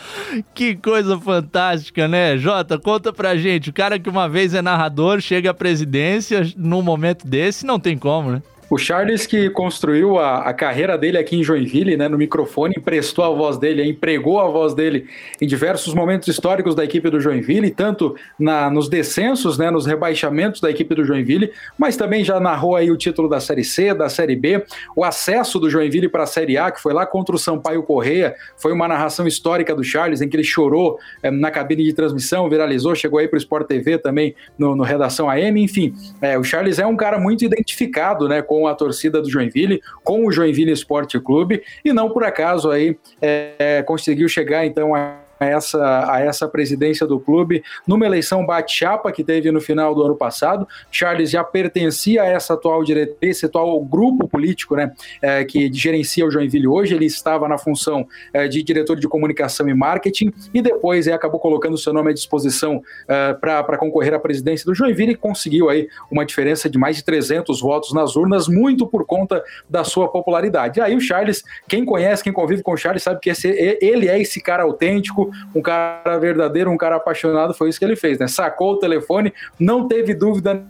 [0.55, 2.37] Que coisa fantástica, né?
[2.37, 3.71] Jota, conta pra gente.
[3.71, 7.97] O cara que uma vez é narrador, chega à presidência num momento desse, não tem
[7.97, 8.43] como, né?
[8.73, 13.23] O Charles que construiu a, a, carreira dele aqui em Joinville, né, no microfone, emprestou
[13.23, 15.11] a voz dele, empregou a voz dele
[15.43, 20.59] em diversos momentos históricos da equipe do Joinville, tanto na, nos descensos, né, nos rebaixamentos
[20.59, 24.09] da equipe do Joinville, mas também já narrou aí o título da Série C, da
[24.09, 24.65] Série B,
[24.97, 28.35] o acesso do Joinville para a Série A, que foi lá contra o Sampaio Correia,
[28.57, 32.49] foi uma narração histórica do Charles, em que ele chorou é, na cabine de transmissão,
[32.49, 36.43] viralizou, chegou aí para o Sport TV também no, no Redação AM, enfim, é, o
[36.43, 40.31] Charles é um cara muito identificado, né, com com a torcida do Joinville, com o
[40.31, 46.13] Joinville Esporte Clube, e não por acaso aí é, conseguiu chegar então a a essa,
[46.13, 50.67] a essa presidência do clube numa eleição bate-chapa que teve no final do ano passado.
[50.91, 56.25] Charles já pertencia a essa atual diretoria, esse atual grupo político né, é, que gerencia
[56.25, 56.95] o Joinville hoje.
[56.95, 61.41] Ele estava na função é, de diretor de comunicação e marketing e depois é, acabou
[61.41, 65.89] colocando seu nome à disposição é, para concorrer à presidência do Joinville e conseguiu aí
[66.11, 70.81] uma diferença de mais de 300 votos nas urnas, muito por conta da sua popularidade.
[70.81, 73.49] Aí o Charles, quem conhece, quem convive com o Charles, sabe que esse,
[73.81, 77.97] ele é esse cara autêntico, um cara verdadeiro, um cara apaixonado, foi isso que ele
[77.97, 78.27] fez, né?
[78.27, 80.63] Sacou o telefone, não teve dúvida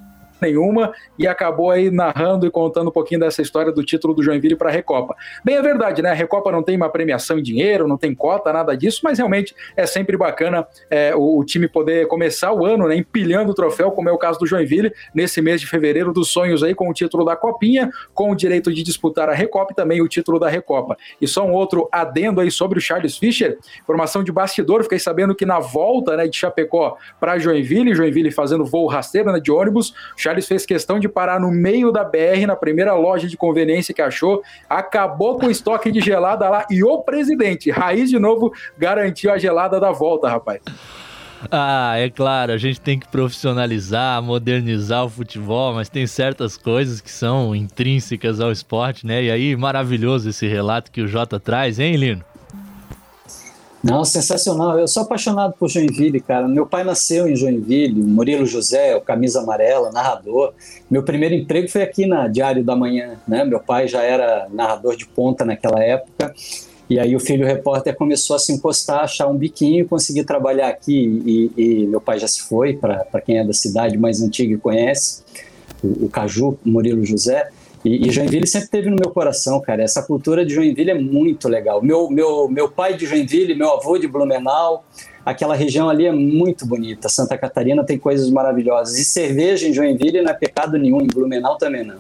[0.43, 4.57] nenhuma e acabou aí narrando e contando um pouquinho dessa história do título do Joinville
[4.57, 5.17] para a Recopa.
[5.45, 6.11] Bem, é verdade, né?
[6.11, 9.55] A Recopa não tem uma premiação em dinheiro, não tem cota, nada disso, mas realmente
[9.77, 13.91] é sempre bacana é, o, o, time poder começar o ano né, empilhando o troféu,
[13.93, 16.93] como é o caso do Joinville, nesse mês de fevereiro dos sonhos aí com o
[16.93, 20.49] título da Copinha, com o direito de disputar a Recopa e também o título da
[20.49, 20.97] Recopa.
[21.21, 25.35] E só um outro adendo aí sobre o Charles Fischer, informação de bastidor, fiquei sabendo
[25.35, 29.95] que na volta né, de Chapecó para Joinville, Joinville fazendo voo rasteiro né, de ônibus,
[30.17, 33.93] Charles Charles fez questão de parar no meio da BR, na primeira loja de conveniência
[33.93, 38.53] que achou, acabou com o estoque de gelada lá e o presidente, Raiz de novo,
[38.79, 40.63] garantiu a gelada da volta, rapaz.
[41.51, 47.01] Ah, é claro, a gente tem que profissionalizar, modernizar o futebol, mas tem certas coisas
[47.01, 49.25] que são intrínsecas ao esporte, né?
[49.25, 52.25] E aí, maravilhoso esse relato que o Jota traz, hein, Lino?
[53.83, 54.79] Não, sensacional.
[54.79, 56.47] Eu sou apaixonado por Joinville, cara.
[56.47, 60.55] Meu pai nasceu em Joinville, Murilo José, o camisa amarela, narrador.
[60.89, 63.45] Meu primeiro emprego foi aqui na Diário da Manhã, né?
[63.45, 66.33] Meu pai já era narrador de ponta naquela época.
[66.89, 71.51] E aí o filho repórter começou a se encostar, achar um biquinho, conseguir trabalhar aqui.
[71.57, 74.59] E, e meu pai já se foi, para quem é da cidade mais antiga e
[74.59, 75.23] conhece,
[75.83, 77.49] o, o Caju, Murilo José.
[77.85, 79.83] E, e, Joinville sempre teve no meu coração, cara.
[79.83, 81.83] Essa cultura de Joinville é muito legal.
[81.83, 84.85] Meu, meu, meu pai de Joinville, meu avô de Blumenau,
[85.27, 87.09] aquela região ali é muito bonita.
[87.09, 88.99] Santa Catarina tem coisas maravilhosas.
[88.99, 91.97] E cerveja em Joinville não é pecado nenhum, em Blumenau também não.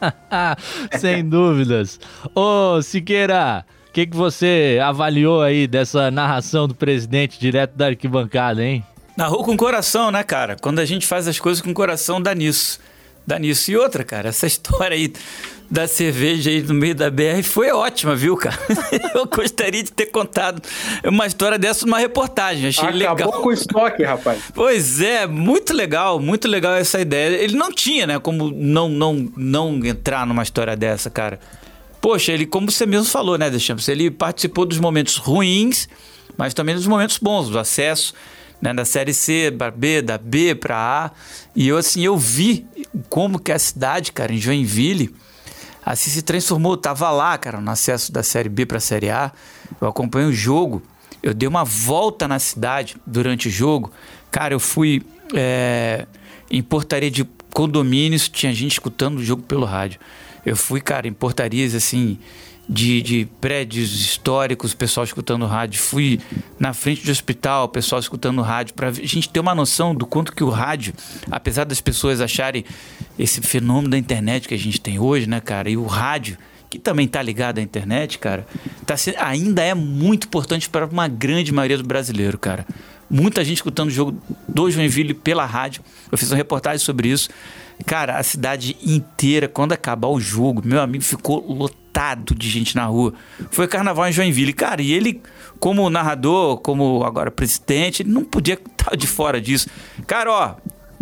[0.98, 1.98] Sem dúvidas.
[2.32, 8.64] Ô, Siqueira, o que, que você avaliou aí dessa narração do presidente direto da arquibancada,
[8.64, 8.84] hein?
[9.16, 10.56] Narrou com coração, né, cara?
[10.60, 12.80] Quando a gente faz as coisas com coração, dá nisso
[13.26, 13.70] dá nisso.
[13.70, 15.12] E outra, cara, essa história aí
[15.70, 18.58] da cerveja aí no meio da BR foi ótima, viu, cara?
[19.14, 20.62] Eu gostaria de ter contado
[21.04, 22.68] uma história dessa numa reportagem.
[22.68, 23.32] Achei Acabou legal.
[23.42, 24.42] com o estoque, rapaz.
[24.54, 27.36] Pois é, muito legal, muito legal essa ideia.
[27.36, 31.40] Ele não tinha, né, como não, não, não entrar numa história dessa, cara.
[32.00, 33.88] Poxa, ele, como você mesmo falou, né, Deschamps?
[33.88, 35.88] Ele participou dos momentos ruins,
[36.36, 38.14] mas também dos momentos bons, do acesso
[38.64, 41.10] né, da série C para B, da B para A.
[41.54, 42.66] E eu assim, eu vi
[43.10, 45.14] como que a cidade, cara, em Joinville,
[45.84, 46.72] assim se transformou.
[46.72, 49.30] Eu tava lá, cara, no acesso da série B para a série A.
[49.78, 50.82] Eu acompanhei o jogo.
[51.22, 53.92] Eu dei uma volta na cidade durante o jogo.
[54.30, 55.02] Cara, eu fui
[55.34, 56.06] é,
[56.50, 60.00] em portaria de condomínios, tinha gente escutando o jogo pelo rádio.
[60.44, 62.18] Eu fui, cara, em portarias assim
[62.68, 65.80] de, de prédios históricos, pessoal escutando rádio.
[65.80, 66.20] Fui
[66.58, 70.32] na frente do hospital, pessoal escutando rádio, para a gente ter uma noção do quanto
[70.32, 70.94] que o rádio,
[71.30, 72.64] apesar das pessoas acharem
[73.18, 76.38] esse fenômeno da internet que a gente tem hoje, né, cara, e o rádio
[76.70, 78.44] que também está ligado à internet, cara,
[78.84, 82.66] tá, ainda é muito importante para uma grande maioria do brasileiro, cara.
[83.08, 85.84] Muita gente escutando o jogo do Joinville pela rádio.
[86.10, 87.28] Eu fiz uma reportagem sobre isso.
[87.86, 91.83] Cara, a cidade inteira, quando acabar o jogo, meu amigo ficou lotado
[92.34, 93.14] de gente na rua.
[93.50, 94.52] Foi carnaval em Joinville.
[94.52, 95.22] Cara, e ele,
[95.60, 99.68] como narrador, como agora presidente, ele não podia tava de fora disso.
[100.06, 100.54] Cara, ó,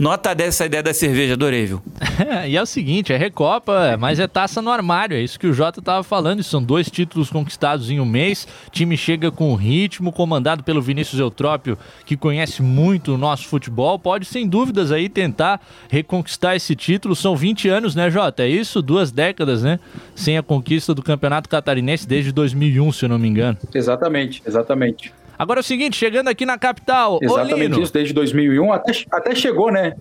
[0.03, 1.81] Nota dessa ideia da cerveja, adorei, viu?
[2.49, 5.53] e é o seguinte, é Recopa, mas é taça no armário, é isso que o
[5.53, 10.65] Jota tava falando, são dois títulos conquistados em um mês, time chega com ritmo, comandado
[10.65, 16.57] pelo Vinícius Eutrópio, que conhece muito o nosso futebol, pode sem dúvidas aí tentar reconquistar
[16.57, 18.43] esse título, são 20 anos, né Jota?
[18.43, 18.83] É isso?
[18.83, 19.79] Duas décadas, né?
[20.17, 23.57] Sem a conquista do Campeonato Catarinense desde 2001, se eu não me engano.
[23.73, 25.15] Exatamente, exatamente.
[25.43, 27.83] Agora é o seguinte, chegando aqui na capital, Exatamente Olino.
[27.83, 29.93] isso, desde 2001, até, até chegou, né?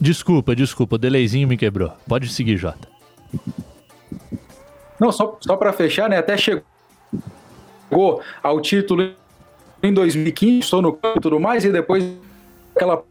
[0.00, 1.92] Desculpa, desculpa, o delayzinho me quebrou.
[2.08, 2.88] Pode seguir, Jota.
[4.98, 6.16] Não, só, só para fechar, né?
[6.16, 6.64] Até chegou
[8.42, 9.12] ao título
[9.82, 12.10] em 2015, estou no campo e tudo mais, e depois
[12.74, 13.04] aquela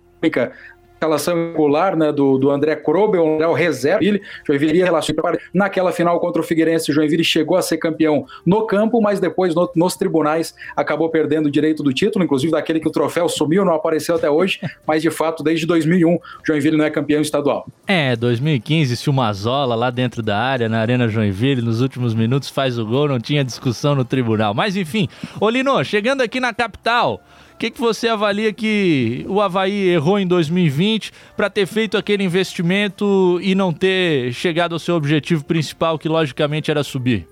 [1.01, 5.15] escalação regular né, do, do André Krobel, o André reserva, ele, Joinville relação
[5.51, 9.69] naquela final contra o Figueirense, Joinville chegou a ser campeão no campo, mas depois no,
[9.75, 13.73] nos tribunais acabou perdendo o direito do título, inclusive daquele que o troféu sumiu, não
[13.73, 17.65] apareceu até hoje, mas de fato desde 2001 Joinville não é campeão estadual.
[17.87, 22.49] É, 2015 se o Mazola lá dentro da área, na Arena Joinville, nos últimos minutos
[22.49, 24.53] faz o gol, não tinha discussão no tribunal.
[24.53, 27.21] Mas enfim, Olino, chegando aqui na capital,
[27.61, 33.39] que, que você avalia que o Havaí errou em 2020 para ter feito aquele investimento
[33.39, 37.27] e não ter chegado ao seu objetivo principal, que logicamente era subir?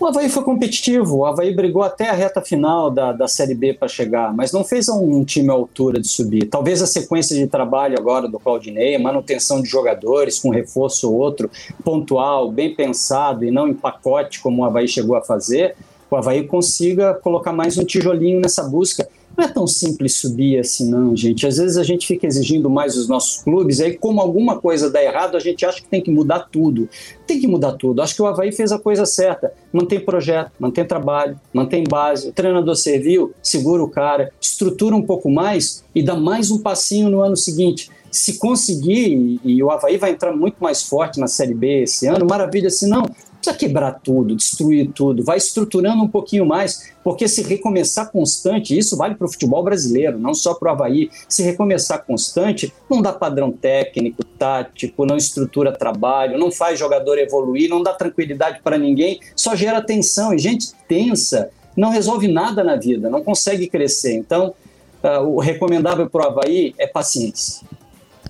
[0.00, 3.72] O Havaí foi competitivo, o Havaí brigou até a reta final da, da Série B
[3.72, 6.46] para chegar, mas não fez um time à altura de subir.
[6.46, 11.16] Talvez a sequência de trabalho agora do Claudinei, manutenção de jogadores, com um reforço ou
[11.16, 11.48] outro,
[11.84, 15.76] pontual, bem pensado e não em pacote como o Havaí chegou a fazer,
[16.12, 19.08] o Havaí consiga colocar mais um tijolinho nessa busca.
[19.34, 21.46] Não é tão simples subir assim, não, gente.
[21.46, 25.02] Às vezes a gente fica exigindo mais dos nossos clubes, aí, como alguma coisa dá
[25.02, 26.86] errado, a gente acha que tem que mudar tudo.
[27.26, 28.02] Tem que mudar tudo.
[28.02, 29.54] Acho que o Havaí fez a coisa certa.
[29.72, 32.28] Mantém projeto, mantém trabalho, mantém base.
[32.28, 37.08] O treinador serviu, segura o cara, estrutura um pouco mais e dá mais um passinho
[37.08, 41.54] no ano seguinte se conseguir, e o Havaí vai entrar muito mais forte na Série
[41.54, 43.06] B esse ano, maravilha, se não,
[43.42, 48.96] precisa quebrar tudo, destruir tudo, vai estruturando um pouquinho mais, porque se recomeçar constante, isso
[48.96, 53.12] vale para o futebol brasileiro, não só para o Havaí, se recomeçar constante, não dá
[53.12, 59.18] padrão técnico, tático, não estrutura trabalho, não faz jogador evoluir, não dá tranquilidade para ninguém,
[59.34, 64.14] só gera tensão, e gente tensa não resolve nada na vida, não consegue crescer.
[64.14, 64.54] Então,
[65.02, 67.66] uh, o recomendável para o Havaí é paciência.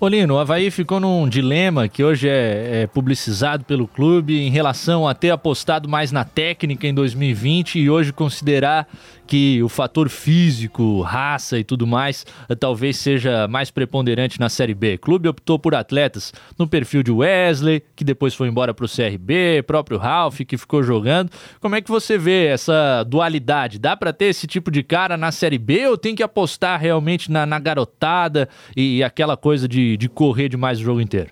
[0.02, 5.06] Polino, o Havaí ficou num dilema que hoje é, é, publicizado pelo clube em relação
[5.06, 8.88] a ter apostado mais na técnica em 2020 e hoje considerar
[9.32, 14.74] que o fator físico, raça e tudo mais eh, talvez seja mais preponderante na Série
[14.74, 14.96] B.
[14.96, 18.88] O clube optou por atletas no perfil de Wesley, que depois foi embora para o
[18.88, 21.30] CRB, próprio Ralph, que ficou jogando.
[21.60, 23.78] Como é que você vê essa dualidade?
[23.78, 27.30] Dá para ter esse tipo de cara na Série B ou tem que apostar realmente
[27.30, 31.30] na, na garotada e, e aquela coisa de, de correr demais o jogo inteiro?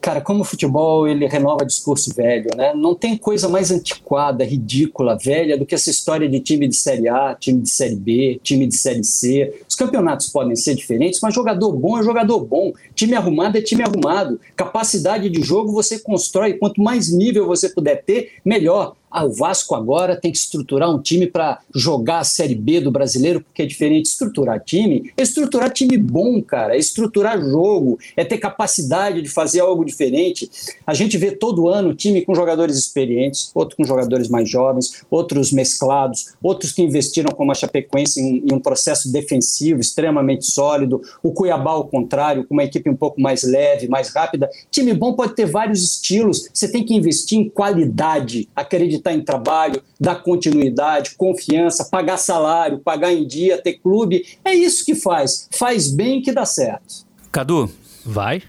[0.00, 2.72] Cara, como o futebol ele renova discurso velho, né?
[2.74, 7.08] Não tem coisa mais antiquada, ridícula, velha do que essa história de time de Série
[7.08, 9.60] A, time de Série B, time de Série C.
[9.68, 12.72] Os campeonatos podem ser diferentes, mas jogador bom é jogador bom.
[12.94, 14.40] Time arrumado é time arrumado.
[14.54, 16.54] Capacidade de jogo você constrói.
[16.54, 18.94] Quanto mais nível você puder ter, melhor.
[19.10, 22.90] Ah, o Vasco agora tem que estruturar um time para jogar a Série B do
[22.90, 24.06] brasileiro, porque é diferente.
[24.06, 29.60] Estruturar time é estruturar time bom, cara, é estruturar jogo, é ter capacidade de fazer
[29.60, 30.50] algo diferente.
[30.86, 35.52] A gente vê todo ano time com jogadores experientes, outro com jogadores mais jovens, outros
[35.52, 41.00] mesclados, outros que investiram como a Chapecoense em, em um processo defensivo extremamente sólido.
[41.22, 44.50] O Cuiabá, ao contrário, com uma equipe um pouco mais leve, mais rápida.
[44.70, 49.22] Time bom pode ter vários estilos, você tem que investir em qualidade, acreditar acreditar em
[49.22, 54.26] trabalho, dar continuidade, confiança, pagar salário, pagar em dia, ter clube.
[54.44, 55.48] É isso que faz.
[55.52, 57.06] Faz bem que dá certo.
[57.32, 57.70] Cadu.
[58.04, 58.42] Vai.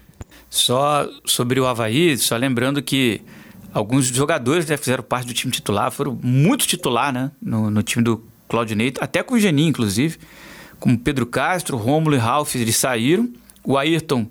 [0.49, 3.21] Só sobre o Havaí, só lembrando que
[3.73, 8.03] alguns jogadores né, fizeram parte do time titular, foram muito titular né, no, no time
[8.03, 10.17] do Claudinei, até com o Geninho, inclusive,
[10.79, 13.29] como Pedro Castro, Rômulo e Ralf, eles saíram.
[13.63, 14.27] O Ayrton,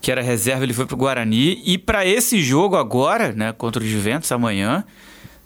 [0.00, 1.60] que era reserva, ele foi para o Guarani.
[1.64, 4.84] E para esse jogo agora, né, contra o Juventus amanhã,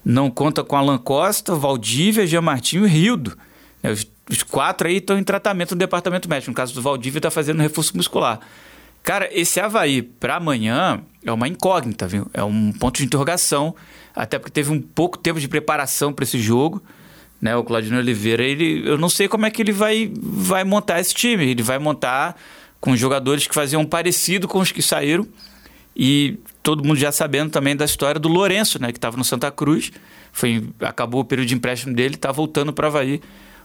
[0.04, 3.36] não conta com Alan Costa, Valdívia, Jean Martinho e Rildo.
[3.82, 6.50] É, os, os, quatro aí estão em tratamento no departamento médico.
[6.50, 8.40] No caso do Valdívia, está fazendo reforço muscular.
[9.02, 12.28] Cara, esse Havaí para amanhã é uma incógnita, viu?
[12.32, 13.74] É um ponto de interrogação,
[14.14, 16.82] até porque teve um pouco tempo de preparação para esse jogo.
[17.40, 21.00] Né, o Claudinho Oliveira, ele, eu não sei como é que ele vai, vai montar
[21.00, 21.44] esse time.
[21.44, 22.36] Ele vai montar
[22.80, 25.26] com jogadores que faziam parecido com os que saíram
[25.96, 29.50] e todo mundo já sabendo também da história do Lourenço, né, que estava no Santa
[29.50, 29.92] Cruz,
[30.32, 33.20] foi, acabou o período de empréstimo dele, está voltando para Havaí.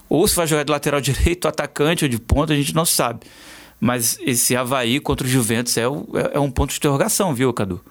[0.10, 3.22] Ou se vai jogar de lateral direito, atacante ou de ponta, a gente não sabe.
[3.80, 7.54] Mas esse Havaí contra o Juventus é, o, é, é um ponto de interrogação, viu,
[7.54, 7.82] Cadu?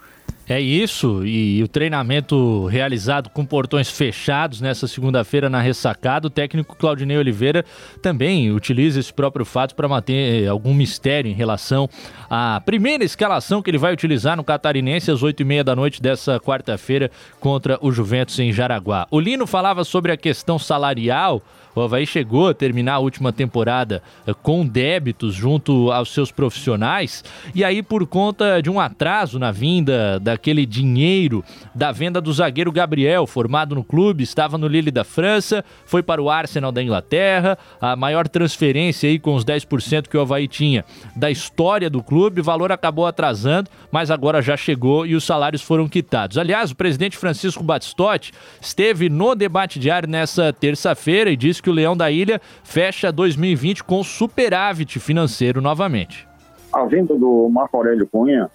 [0.49, 6.77] É isso, e o treinamento realizado com portões fechados nessa segunda-feira na ressacada, o técnico
[6.77, 7.65] Claudinei Oliveira
[8.01, 11.91] também utiliza esse próprio fato para manter eh, algum mistério em relação
[12.31, 16.01] à primeira escalação que ele vai utilizar no Catarinense às oito e meia da noite
[16.01, 19.09] dessa quarta-feira contra o Juventus em Jaraguá.
[19.11, 21.43] O Lino falava sobre a questão salarial
[21.77, 27.23] o Havaí chegou a terminar a última temporada eh, com débitos junto aos seus profissionais,
[27.55, 32.73] e aí, por conta de um atraso na vinda daquele dinheiro da venda do zagueiro
[32.73, 37.59] Gabriel, formado no clube, estava no Lille da França, foi para o Arsenal da Inglaterra,
[37.81, 42.41] a maior transferência aí com os 10% que o Havaí tinha da história do clube,
[42.41, 46.39] o valor acabou atrasando, mas agora já chegou e os salários foram quitados.
[46.39, 51.71] Aliás, o presidente Francisco Batistotti esteve no debate diário nessa terça-feira e disse que que
[51.71, 56.29] o Leão da Ilha fecha 2020 com superávit financeiro novamente.
[56.73, 58.49] A vinda do Marco Aurélio Cunha,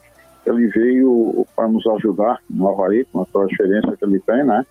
[0.46, 4.66] ele veio para nos ajudar no Havaí, com a transferência que ele tem, né?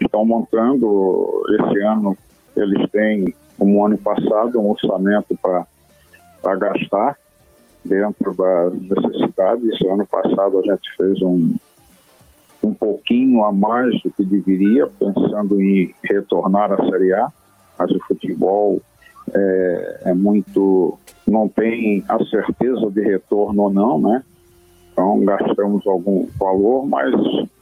[0.00, 2.16] Estão montando, esse ano,
[2.56, 7.18] eles têm, como ano passado, um orçamento para gastar
[7.84, 9.82] dentro das necessidades.
[9.82, 11.56] Ano passado a gente fez um,
[12.62, 17.30] um pouquinho a mais do que deveria, pensando em retornar à Série A
[17.78, 18.80] mas o futebol
[19.34, 20.98] é, é, muito.
[21.26, 24.22] não tem a certeza de retorno ou não, né?
[24.92, 27.12] Então gastamos algum valor, mas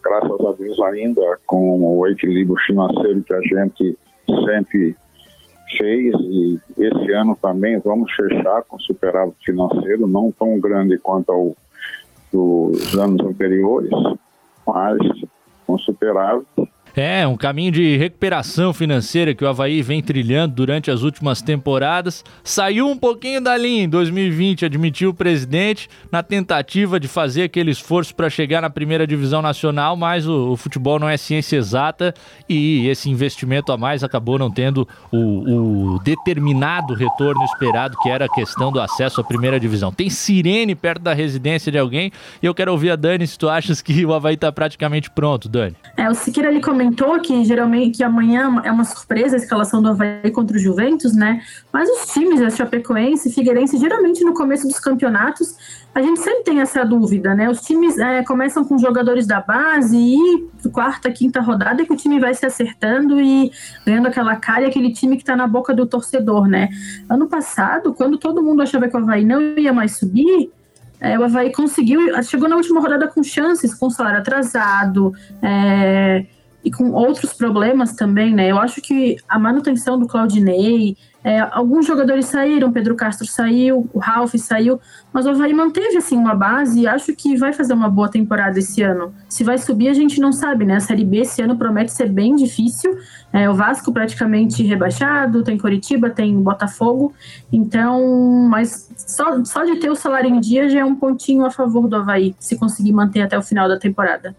[0.02, 3.98] graças a Deus ainda com o equilíbrio financeiro que a gente
[4.44, 4.96] sempre
[5.78, 11.56] fez e esse ano também vamos fechar com superávit financeiro, não tão grande quanto ao
[12.32, 13.90] dos anos anteriores,
[14.66, 14.98] mas
[15.66, 16.46] com superávit
[16.94, 22.24] é, um caminho de recuperação financeira que o Havaí vem trilhando durante as últimas temporadas.
[22.42, 28.14] Saiu um pouquinho dali em 2020, admitiu o presidente, na tentativa de fazer aquele esforço
[28.14, 32.14] para chegar na primeira divisão nacional, mas o, o, futebol não é ciência exata
[32.48, 38.26] e esse investimento a mais acabou não tendo o, o determinado retorno esperado, que era
[38.26, 39.92] a questão do acesso à primeira divisão.
[39.92, 42.12] Tem sirene perto da residência de alguém
[42.42, 45.48] e eu quero ouvir a Dani se tu achas que o Havaí está praticamente pronto,
[45.48, 45.76] Dani.
[45.96, 49.88] É, o Siqueira ele comentou que geralmente que amanhã é uma surpresa a escalação do
[49.90, 51.42] Havaí contra o Juventus, né?
[51.70, 55.54] Mas os times, a Chapecoense e Figueirense, geralmente no começo dos campeonatos,
[55.94, 57.50] a gente sempre tem essa dúvida, né?
[57.50, 61.96] Os times é, começam com jogadores da base e quarta, quinta rodada é que o
[61.96, 63.52] time vai se acertando e
[63.84, 66.70] ganhando aquela cara, aquele time que tá na boca do torcedor, né?
[67.10, 70.50] Ano passado, quando todo mundo achava que o Havaí não ia mais subir,
[70.98, 75.12] é, o Havaí conseguiu, chegou na última rodada com chances, com salário atrasado,
[75.42, 76.26] é,
[76.64, 78.50] e com outros problemas também, né?
[78.50, 83.98] Eu acho que a manutenção do Claudinei, é, alguns jogadores saíram, Pedro Castro saiu, o
[83.98, 84.80] Ralf saiu,
[85.12, 88.58] mas o Havaí manteve assim uma base e acho que vai fazer uma boa temporada
[88.58, 89.14] esse ano.
[89.28, 90.76] Se vai subir, a gente não sabe, né?
[90.76, 92.98] A Série B esse ano promete ser bem difícil.
[93.32, 97.14] É, o Vasco praticamente rebaixado, tem Coritiba, tem Botafogo,
[97.52, 101.50] então, mas só, só de ter o salário em dia já é um pontinho a
[101.50, 104.34] favor do Havaí, se conseguir manter até o final da temporada.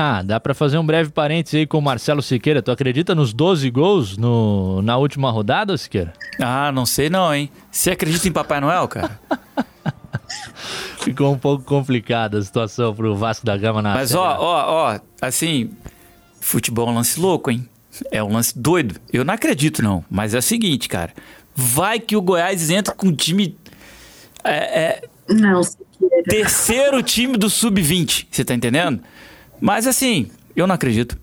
[0.00, 2.62] Ah, dá para fazer um breve parênteses aí com o Marcelo Siqueira.
[2.62, 6.12] Tu acredita nos 12 gols no, na última rodada, Siqueira?
[6.40, 7.50] Ah, não sei não, hein?
[7.68, 9.18] Você acredita em Papai Noel, cara?
[11.02, 15.00] Ficou um pouco complicada a situação pro Vasco da Gama na Mas ó, ó, ó,
[15.20, 15.72] assim,
[16.40, 17.68] futebol é um lance louco, hein?
[18.12, 19.00] É um lance doido.
[19.12, 21.12] Eu não acredito não, mas é o seguinte, cara.
[21.56, 23.58] Vai que o Goiás entra com um time
[24.44, 25.60] é, é, não,
[26.28, 29.02] terceiro time do sub-20, você tá entendendo?
[29.60, 31.18] Mas assim, eu não acredito.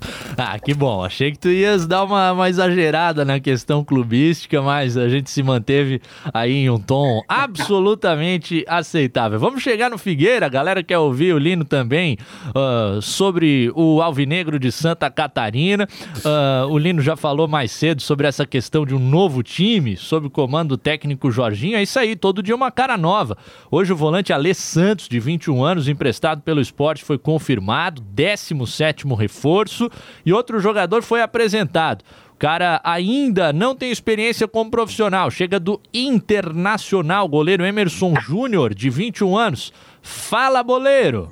[0.42, 1.04] Ah, que bom.
[1.04, 5.42] Achei que tu ias dar uma, uma exagerada na questão clubística, mas a gente se
[5.42, 6.00] manteve
[6.32, 9.38] aí em um tom absolutamente aceitável.
[9.38, 12.16] Vamos chegar no Figueira, a galera quer ouvir o Lino também
[12.48, 15.86] uh, sobre o Alvinegro de Santa Catarina.
[16.16, 20.28] Uh, o Lino já falou mais cedo sobre essa questão de um novo time, sob
[20.28, 21.76] o comando do técnico Jorginho.
[21.76, 23.36] É isso aí, todo dia uma cara nova.
[23.70, 29.89] Hoje o volante Alê Santos, de 21 anos, emprestado pelo esporte, foi confirmado, 17 reforço.
[30.24, 32.02] E outro jogador foi apresentado.
[32.32, 35.30] O cara ainda não tem experiência como profissional.
[35.30, 39.72] Chega do Internacional, goleiro Emerson Júnior, de 21 anos.
[40.00, 41.28] Fala, boleiro!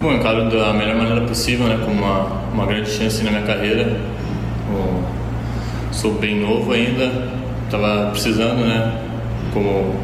[0.00, 1.78] Bom, encaro da melhor maneira possível, né?
[1.84, 4.00] Com uma, uma grande chance na minha carreira.
[4.70, 5.04] Eu
[5.92, 7.30] sou bem novo ainda,
[7.64, 8.98] estava precisando, né?
[9.52, 9.94] Como,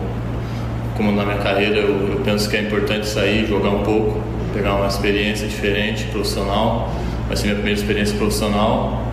[0.97, 4.23] como na minha carreira, eu, eu penso que é importante sair, jogar um pouco,
[4.53, 6.91] pegar uma experiência diferente, profissional
[7.33, 9.11] vai ser minha primeira experiência profissional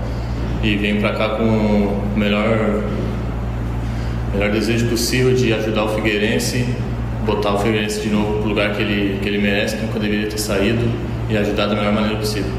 [0.61, 2.83] e venho para cá com o melhor,
[4.33, 6.67] melhor desejo possível de ajudar o Figueirense,
[7.25, 10.27] botar o Figueirense de novo pro lugar que ele, que ele merece, que nunca deveria
[10.27, 10.81] ter saído
[11.29, 12.51] e ajudar da melhor maneira possível.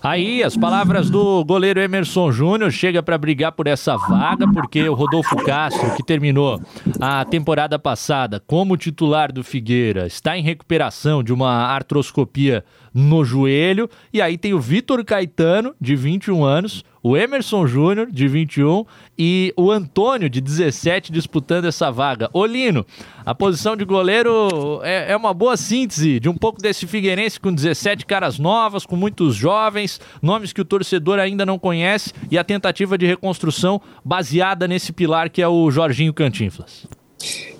[0.00, 4.94] Aí, as palavras do goleiro Emerson Júnior chega para brigar por essa vaga, porque o
[4.94, 6.60] Rodolfo Castro, que terminou
[7.00, 12.64] a temporada passada como titular do Figueira, está em recuperação de uma artroscopia
[12.94, 13.88] no joelho.
[14.12, 18.84] E aí tem o Vitor Caetano, de 21 anos, o Emerson Júnior, de 21,
[19.18, 22.30] e o Antônio, de 17, disputando essa vaga.
[22.32, 22.86] Olino,
[23.26, 27.52] a posição de goleiro é, é, uma boa síntese de um pouco desse Figueirense com
[27.52, 32.44] 17 caras novas, com muitos jovens, nomes que o torcedor ainda não conhece, e a
[32.44, 36.86] tentativa de reconstrução baseada nesse pilar que é o Jorginho Cantinflas.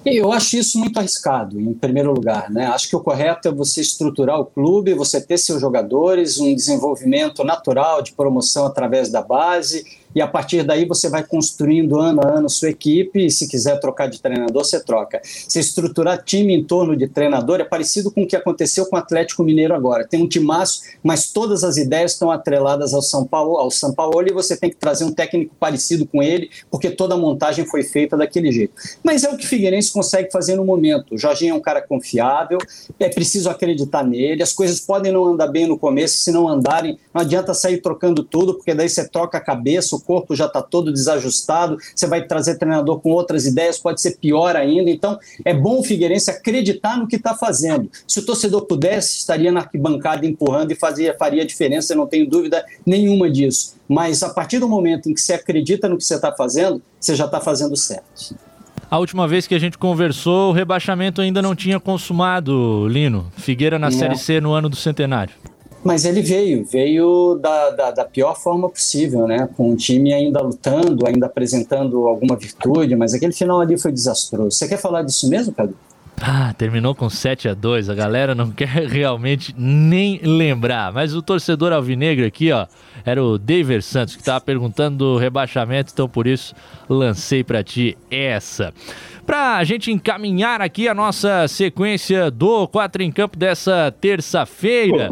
[0.04, 2.50] Eu acho isso muito arriscado, em primeiro lugar.
[2.50, 2.66] Né?
[2.66, 7.44] Acho que o correto é você estruturar o clube, você ter seus jogadores, um desenvolvimento
[7.44, 12.38] natural de promoção através da base e a partir daí você vai construindo ano a
[12.38, 15.20] ano sua equipe e se quiser trocar de treinador, você troca.
[15.24, 18.98] Se estruturar time em torno de treinador é parecido com o que aconteceu com o
[18.98, 20.06] Atlético Mineiro agora.
[20.06, 24.12] Tem um timaço, mas todas as ideias estão atreladas ao São Paulo, ao São Paulo
[24.26, 27.82] e você tem que trazer um técnico parecido com ele, porque toda a montagem foi
[27.82, 28.74] feita daquele jeito.
[29.02, 31.14] Mas é o que o Figueirense consegue fazer no momento.
[31.14, 32.58] O Jorginho é um cara confiável,
[32.98, 34.42] é preciso acreditar nele.
[34.42, 38.22] As coisas podem não andar bem no começo, se não andarem, não adianta sair trocando
[38.22, 42.58] tudo, porque daí você troca a cabeça, corpo já está todo desajustado, você vai trazer
[42.58, 44.90] treinador com outras ideias, pode ser pior ainda.
[44.90, 47.90] Então, é bom o Figueirense acreditar no que está fazendo.
[48.06, 52.28] Se o torcedor pudesse, estaria na arquibancada empurrando e fazia, faria diferença, eu não tenho
[52.28, 53.76] dúvida nenhuma disso.
[53.88, 57.14] Mas a partir do momento em que você acredita no que você está fazendo, você
[57.14, 58.34] já está fazendo certo.
[58.90, 63.32] A última vez que a gente conversou, o rebaixamento ainda não tinha consumado, Lino.
[63.38, 63.90] Figueira na.
[63.90, 65.34] Série C no ano do centenário.
[65.84, 69.48] Mas ele veio, veio da, da, da, pior forma possível, né?
[69.56, 74.52] Com o time ainda lutando, ainda apresentando alguma virtude, mas aquele final ali foi desastroso.
[74.52, 75.74] Você quer falar disso mesmo, Cadu?
[76.20, 80.92] Ah, terminou com 7 a 2 A galera não quer realmente nem lembrar.
[80.92, 82.66] Mas o torcedor alvinegro aqui, ó,
[83.04, 86.54] era o David Santos que estava perguntando do rebaixamento, então por isso
[86.88, 88.72] lancei para ti essa.
[89.26, 95.10] Para a gente encaminhar aqui a nossa sequência do 4 em Campo dessa terça-feira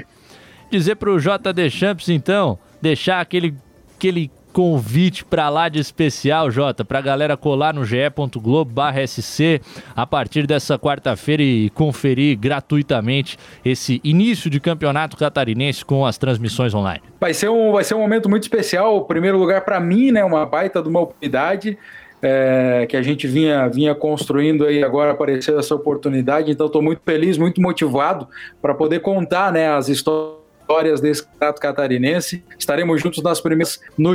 [0.70, 3.54] dizer para o JD Champs, então, deixar aquele,
[3.96, 9.60] aquele convite para lá de especial, Jota, para a galera colar no ge.globo/sc
[9.94, 16.74] a partir dessa quarta-feira e conferir gratuitamente esse início de campeonato catarinense com as transmissões
[16.74, 17.02] online.
[17.20, 19.04] Vai ser um, vai ser um momento muito especial.
[19.04, 21.78] Primeiro lugar para mim, né, uma baita de uma oportunidade.
[22.22, 27.00] É, que a gente vinha, vinha construindo aí, agora apareceu essa oportunidade, então estou muito
[27.02, 28.28] feliz, muito motivado
[28.60, 30.39] para poder contar né, as histórias
[30.70, 32.44] vitórias desse campeonato catarinense.
[32.56, 34.14] Estaremos juntos nas primeiras no.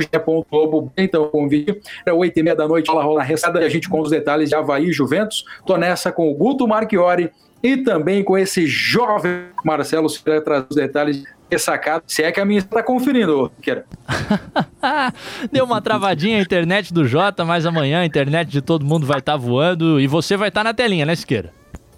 [0.50, 0.92] Globo.
[0.96, 3.90] Então, convite é oito e meia da noite, ela rola na restada e a gente
[3.90, 5.44] com os detalhes de Havaí e Juventus.
[5.66, 7.32] Tô nessa com o Guto Marchiori
[7.62, 11.24] e também com esse jovem Marcelo Silveira traz os detalhes
[11.58, 13.86] sacado, se é que a minha está conferindo, Queira.
[15.50, 19.20] Deu uma travadinha a internet do Jota, mas amanhã a internet de todo mundo vai
[19.20, 21.54] estar tá voando e você vai estar tá na telinha, né, Siqueira?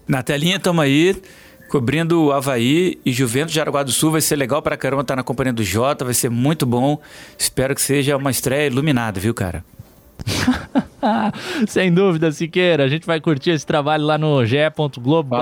[0.07, 1.15] Na telinha, tamo aí
[1.69, 4.11] cobrindo o Havaí e Juventus de Araguá do Sul.
[4.11, 6.99] Vai ser legal pra caramba estar na companhia do Jota, vai ser muito bom.
[7.37, 9.63] Espero que seja uma estreia iluminada, viu, cara?
[11.67, 12.83] Sem dúvida, Siqueira.
[12.83, 15.35] A gente vai curtir esse trabalho lá no ge.globo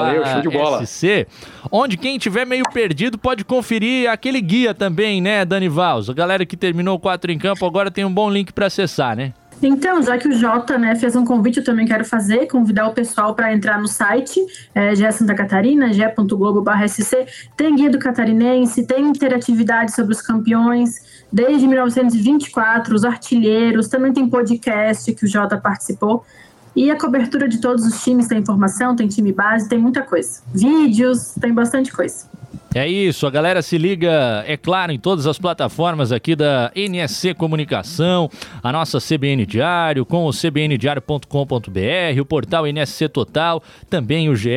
[0.85, 1.27] SC,
[1.71, 6.09] onde quem tiver meio perdido pode conferir aquele guia também, né, Dani Valls?
[6.09, 9.15] A galera que terminou o 4 em campo agora tem um bom link para acessar,
[9.15, 9.33] né?
[9.61, 12.93] Então, já que o Jota né, fez um convite, eu também quero fazer, convidar o
[12.93, 14.39] pessoal para entrar no site
[14.73, 17.25] é, GE Santa Catarina, ge.globo.sc.
[17.55, 24.29] Tem guia do catarinense, tem interatividade sobre os campeões, desde 1924, os artilheiros, também tem
[24.29, 26.25] podcast que o Jota participou.
[26.75, 30.41] E a cobertura de todos os times tem informação, tem time base, tem muita coisa.
[30.53, 32.25] Vídeos, tem bastante coisa.
[32.77, 37.33] É isso, a galera se liga, é claro, em todas as plataformas aqui da NSC
[37.33, 38.29] Comunicação,
[38.61, 44.49] a nossa CBN Diário, com o cbndiario.com.br, o portal NSC Total, também o GE.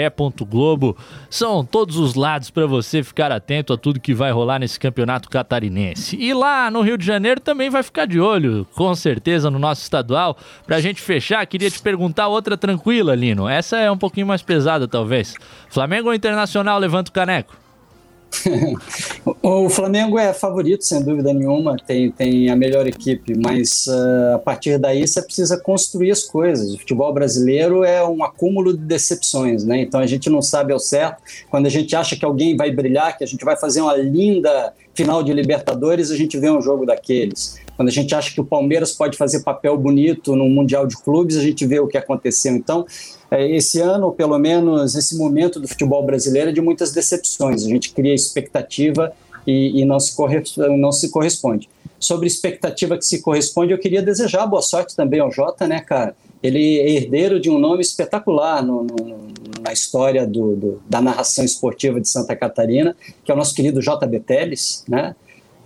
[0.50, 0.96] Globo.
[1.30, 5.30] São todos os lados para você ficar atento a tudo que vai rolar nesse campeonato
[5.30, 6.16] catarinense.
[6.16, 9.82] E lá no Rio de Janeiro também vai ficar de olho, com certeza, no nosso
[9.82, 10.36] estadual.
[10.66, 13.48] Pra gente fechar, queria te perguntar outra tranquila, Lino.
[13.48, 15.36] Essa é um pouquinho mais pesada, talvez.
[15.68, 17.67] Flamengo ou Internacional levanta o caneco?
[19.42, 24.38] o Flamengo é favorito, sem dúvida nenhuma, tem, tem a melhor equipe, mas uh, a
[24.38, 26.74] partir daí você precisa construir as coisas.
[26.74, 29.80] O futebol brasileiro é um acúmulo de decepções, né?
[29.80, 31.22] Então a gente não sabe ao certo.
[31.50, 34.72] Quando a gente acha que alguém vai brilhar, que a gente vai fazer uma linda
[34.94, 37.58] final de Libertadores, a gente vê um jogo daqueles.
[37.78, 41.36] Quando a gente acha que o Palmeiras pode fazer papel bonito no Mundial de Clubes,
[41.36, 42.56] a gente vê o que aconteceu.
[42.56, 42.84] Então,
[43.30, 47.64] é, esse ano, pelo menos esse momento do futebol brasileiro é de muitas decepções.
[47.64, 49.12] A gente cria expectativa
[49.46, 50.12] e, e não, se
[50.76, 51.68] não se corresponde.
[52.00, 56.16] Sobre expectativa que se corresponde, eu queria desejar boa sorte também ao Jota, né, cara?
[56.42, 59.28] Ele é herdeiro de um nome espetacular no, no,
[59.62, 63.80] na história do, do, da narração esportiva de Santa Catarina, que é o nosso querido
[63.80, 64.18] J.B.
[64.18, 65.14] Teles, né?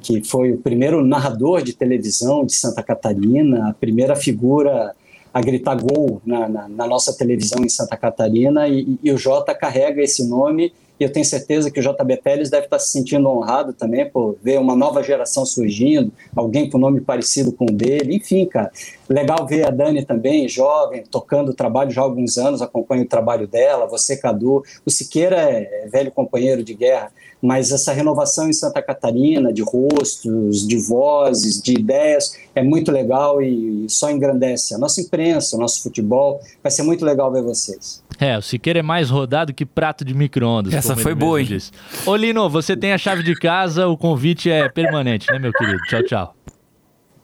[0.02, 4.94] Que foi o primeiro narrador de televisão de Santa Catarina, a primeira figura
[5.32, 9.54] a gritar gol na, na, na nossa televisão em Santa Catarina, e, e, o Jota
[9.54, 13.28] carrega esse nome, e eu tenho certeza que o JB Teles deve estar se sentindo
[13.28, 18.16] honrado também por ver uma nova geração surgindo, alguém com nome parecido com o dele,
[18.16, 18.70] enfim, cara.
[19.08, 23.08] Legal ver a Dani também, jovem, tocando o trabalho já há alguns anos, acompanho o
[23.08, 24.62] trabalho dela, você, Cadu.
[24.86, 27.10] O Siqueira é, é velho companheiro de guerra,
[27.42, 33.42] mas essa renovação em Santa Catarina, de rostos, de vozes, de ideias, é muito legal
[33.42, 36.40] e só engrandece a nossa imprensa, o nosso futebol.
[36.62, 38.02] Vai ser muito legal ver vocês.
[38.20, 40.72] É, o Siqueira é mais rodado que prato de micro-ondas.
[40.90, 41.46] Essa foi boa, hein?
[41.46, 41.70] Disse.
[42.04, 45.78] Ô, Lino, você tem a chave de casa, o convite é permanente, né, meu querido?
[45.88, 46.36] Tchau, tchau.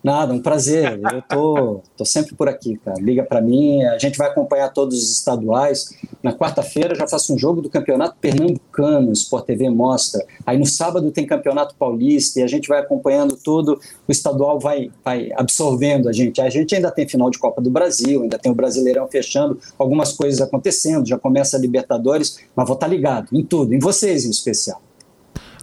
[0.03, 1.01] Nada, um prazer.
[1.13, 3.01] Eu tô, tô sempre por aqui, cara.
[3.01, 5.91] Liga para mim, a gente vai acompanhar todos os estaduais.
[6.23, 10.25] Na quarta-feira já faço um jogo do Campeonato Pernambucano, o Sport TV mostra.
[10.47, 13.81] Aí no sábado tem Campeonato Paulista e a gente vai acompanhando tudo.
[14.07, 16.41] O estadual vai, vai absorvendo a gente.
[16.41, 20.13] A gente ainda tem final de Copa do Brasil, ainda tem o Brasileirão fechando, algumas
[20.13, 24.25] coisas acontecendo, já começa a Libertadores, mas vou estar tá ligado em tudo, em vocês
[24.25, 24.81] em especial.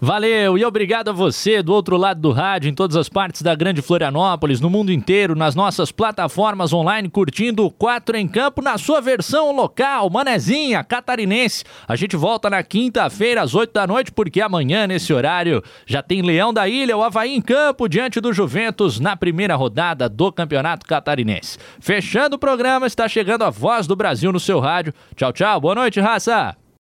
[0.02, 3.56] Valeu e obrigado a você do outro lado do rádio, em todas as partes da
[3.56, 8.78] Grande Florianópolis, no mundo inteiro, nas nossas plataformas online, curtindo o 4 em Campo na
[8.78, 11.64] sua versão local, manezinha, catarinense.
[11.88, 16.22] A gente volta na quinta-feira às 8 da noite, porque amanhã, nesse horário, já tem
[16.22, 20.86] Leão da Ilha, o Havaí em campo, diante do Juventus, na primeira rodada do Campeonato
[20.86, 21.58] Catarinense.
[21.80, 24.94] Fechando o programa, está chegando a voz do Brasil no seu rádio.
[25.16, 26.65] Tchau, tchau, boa noite, raça!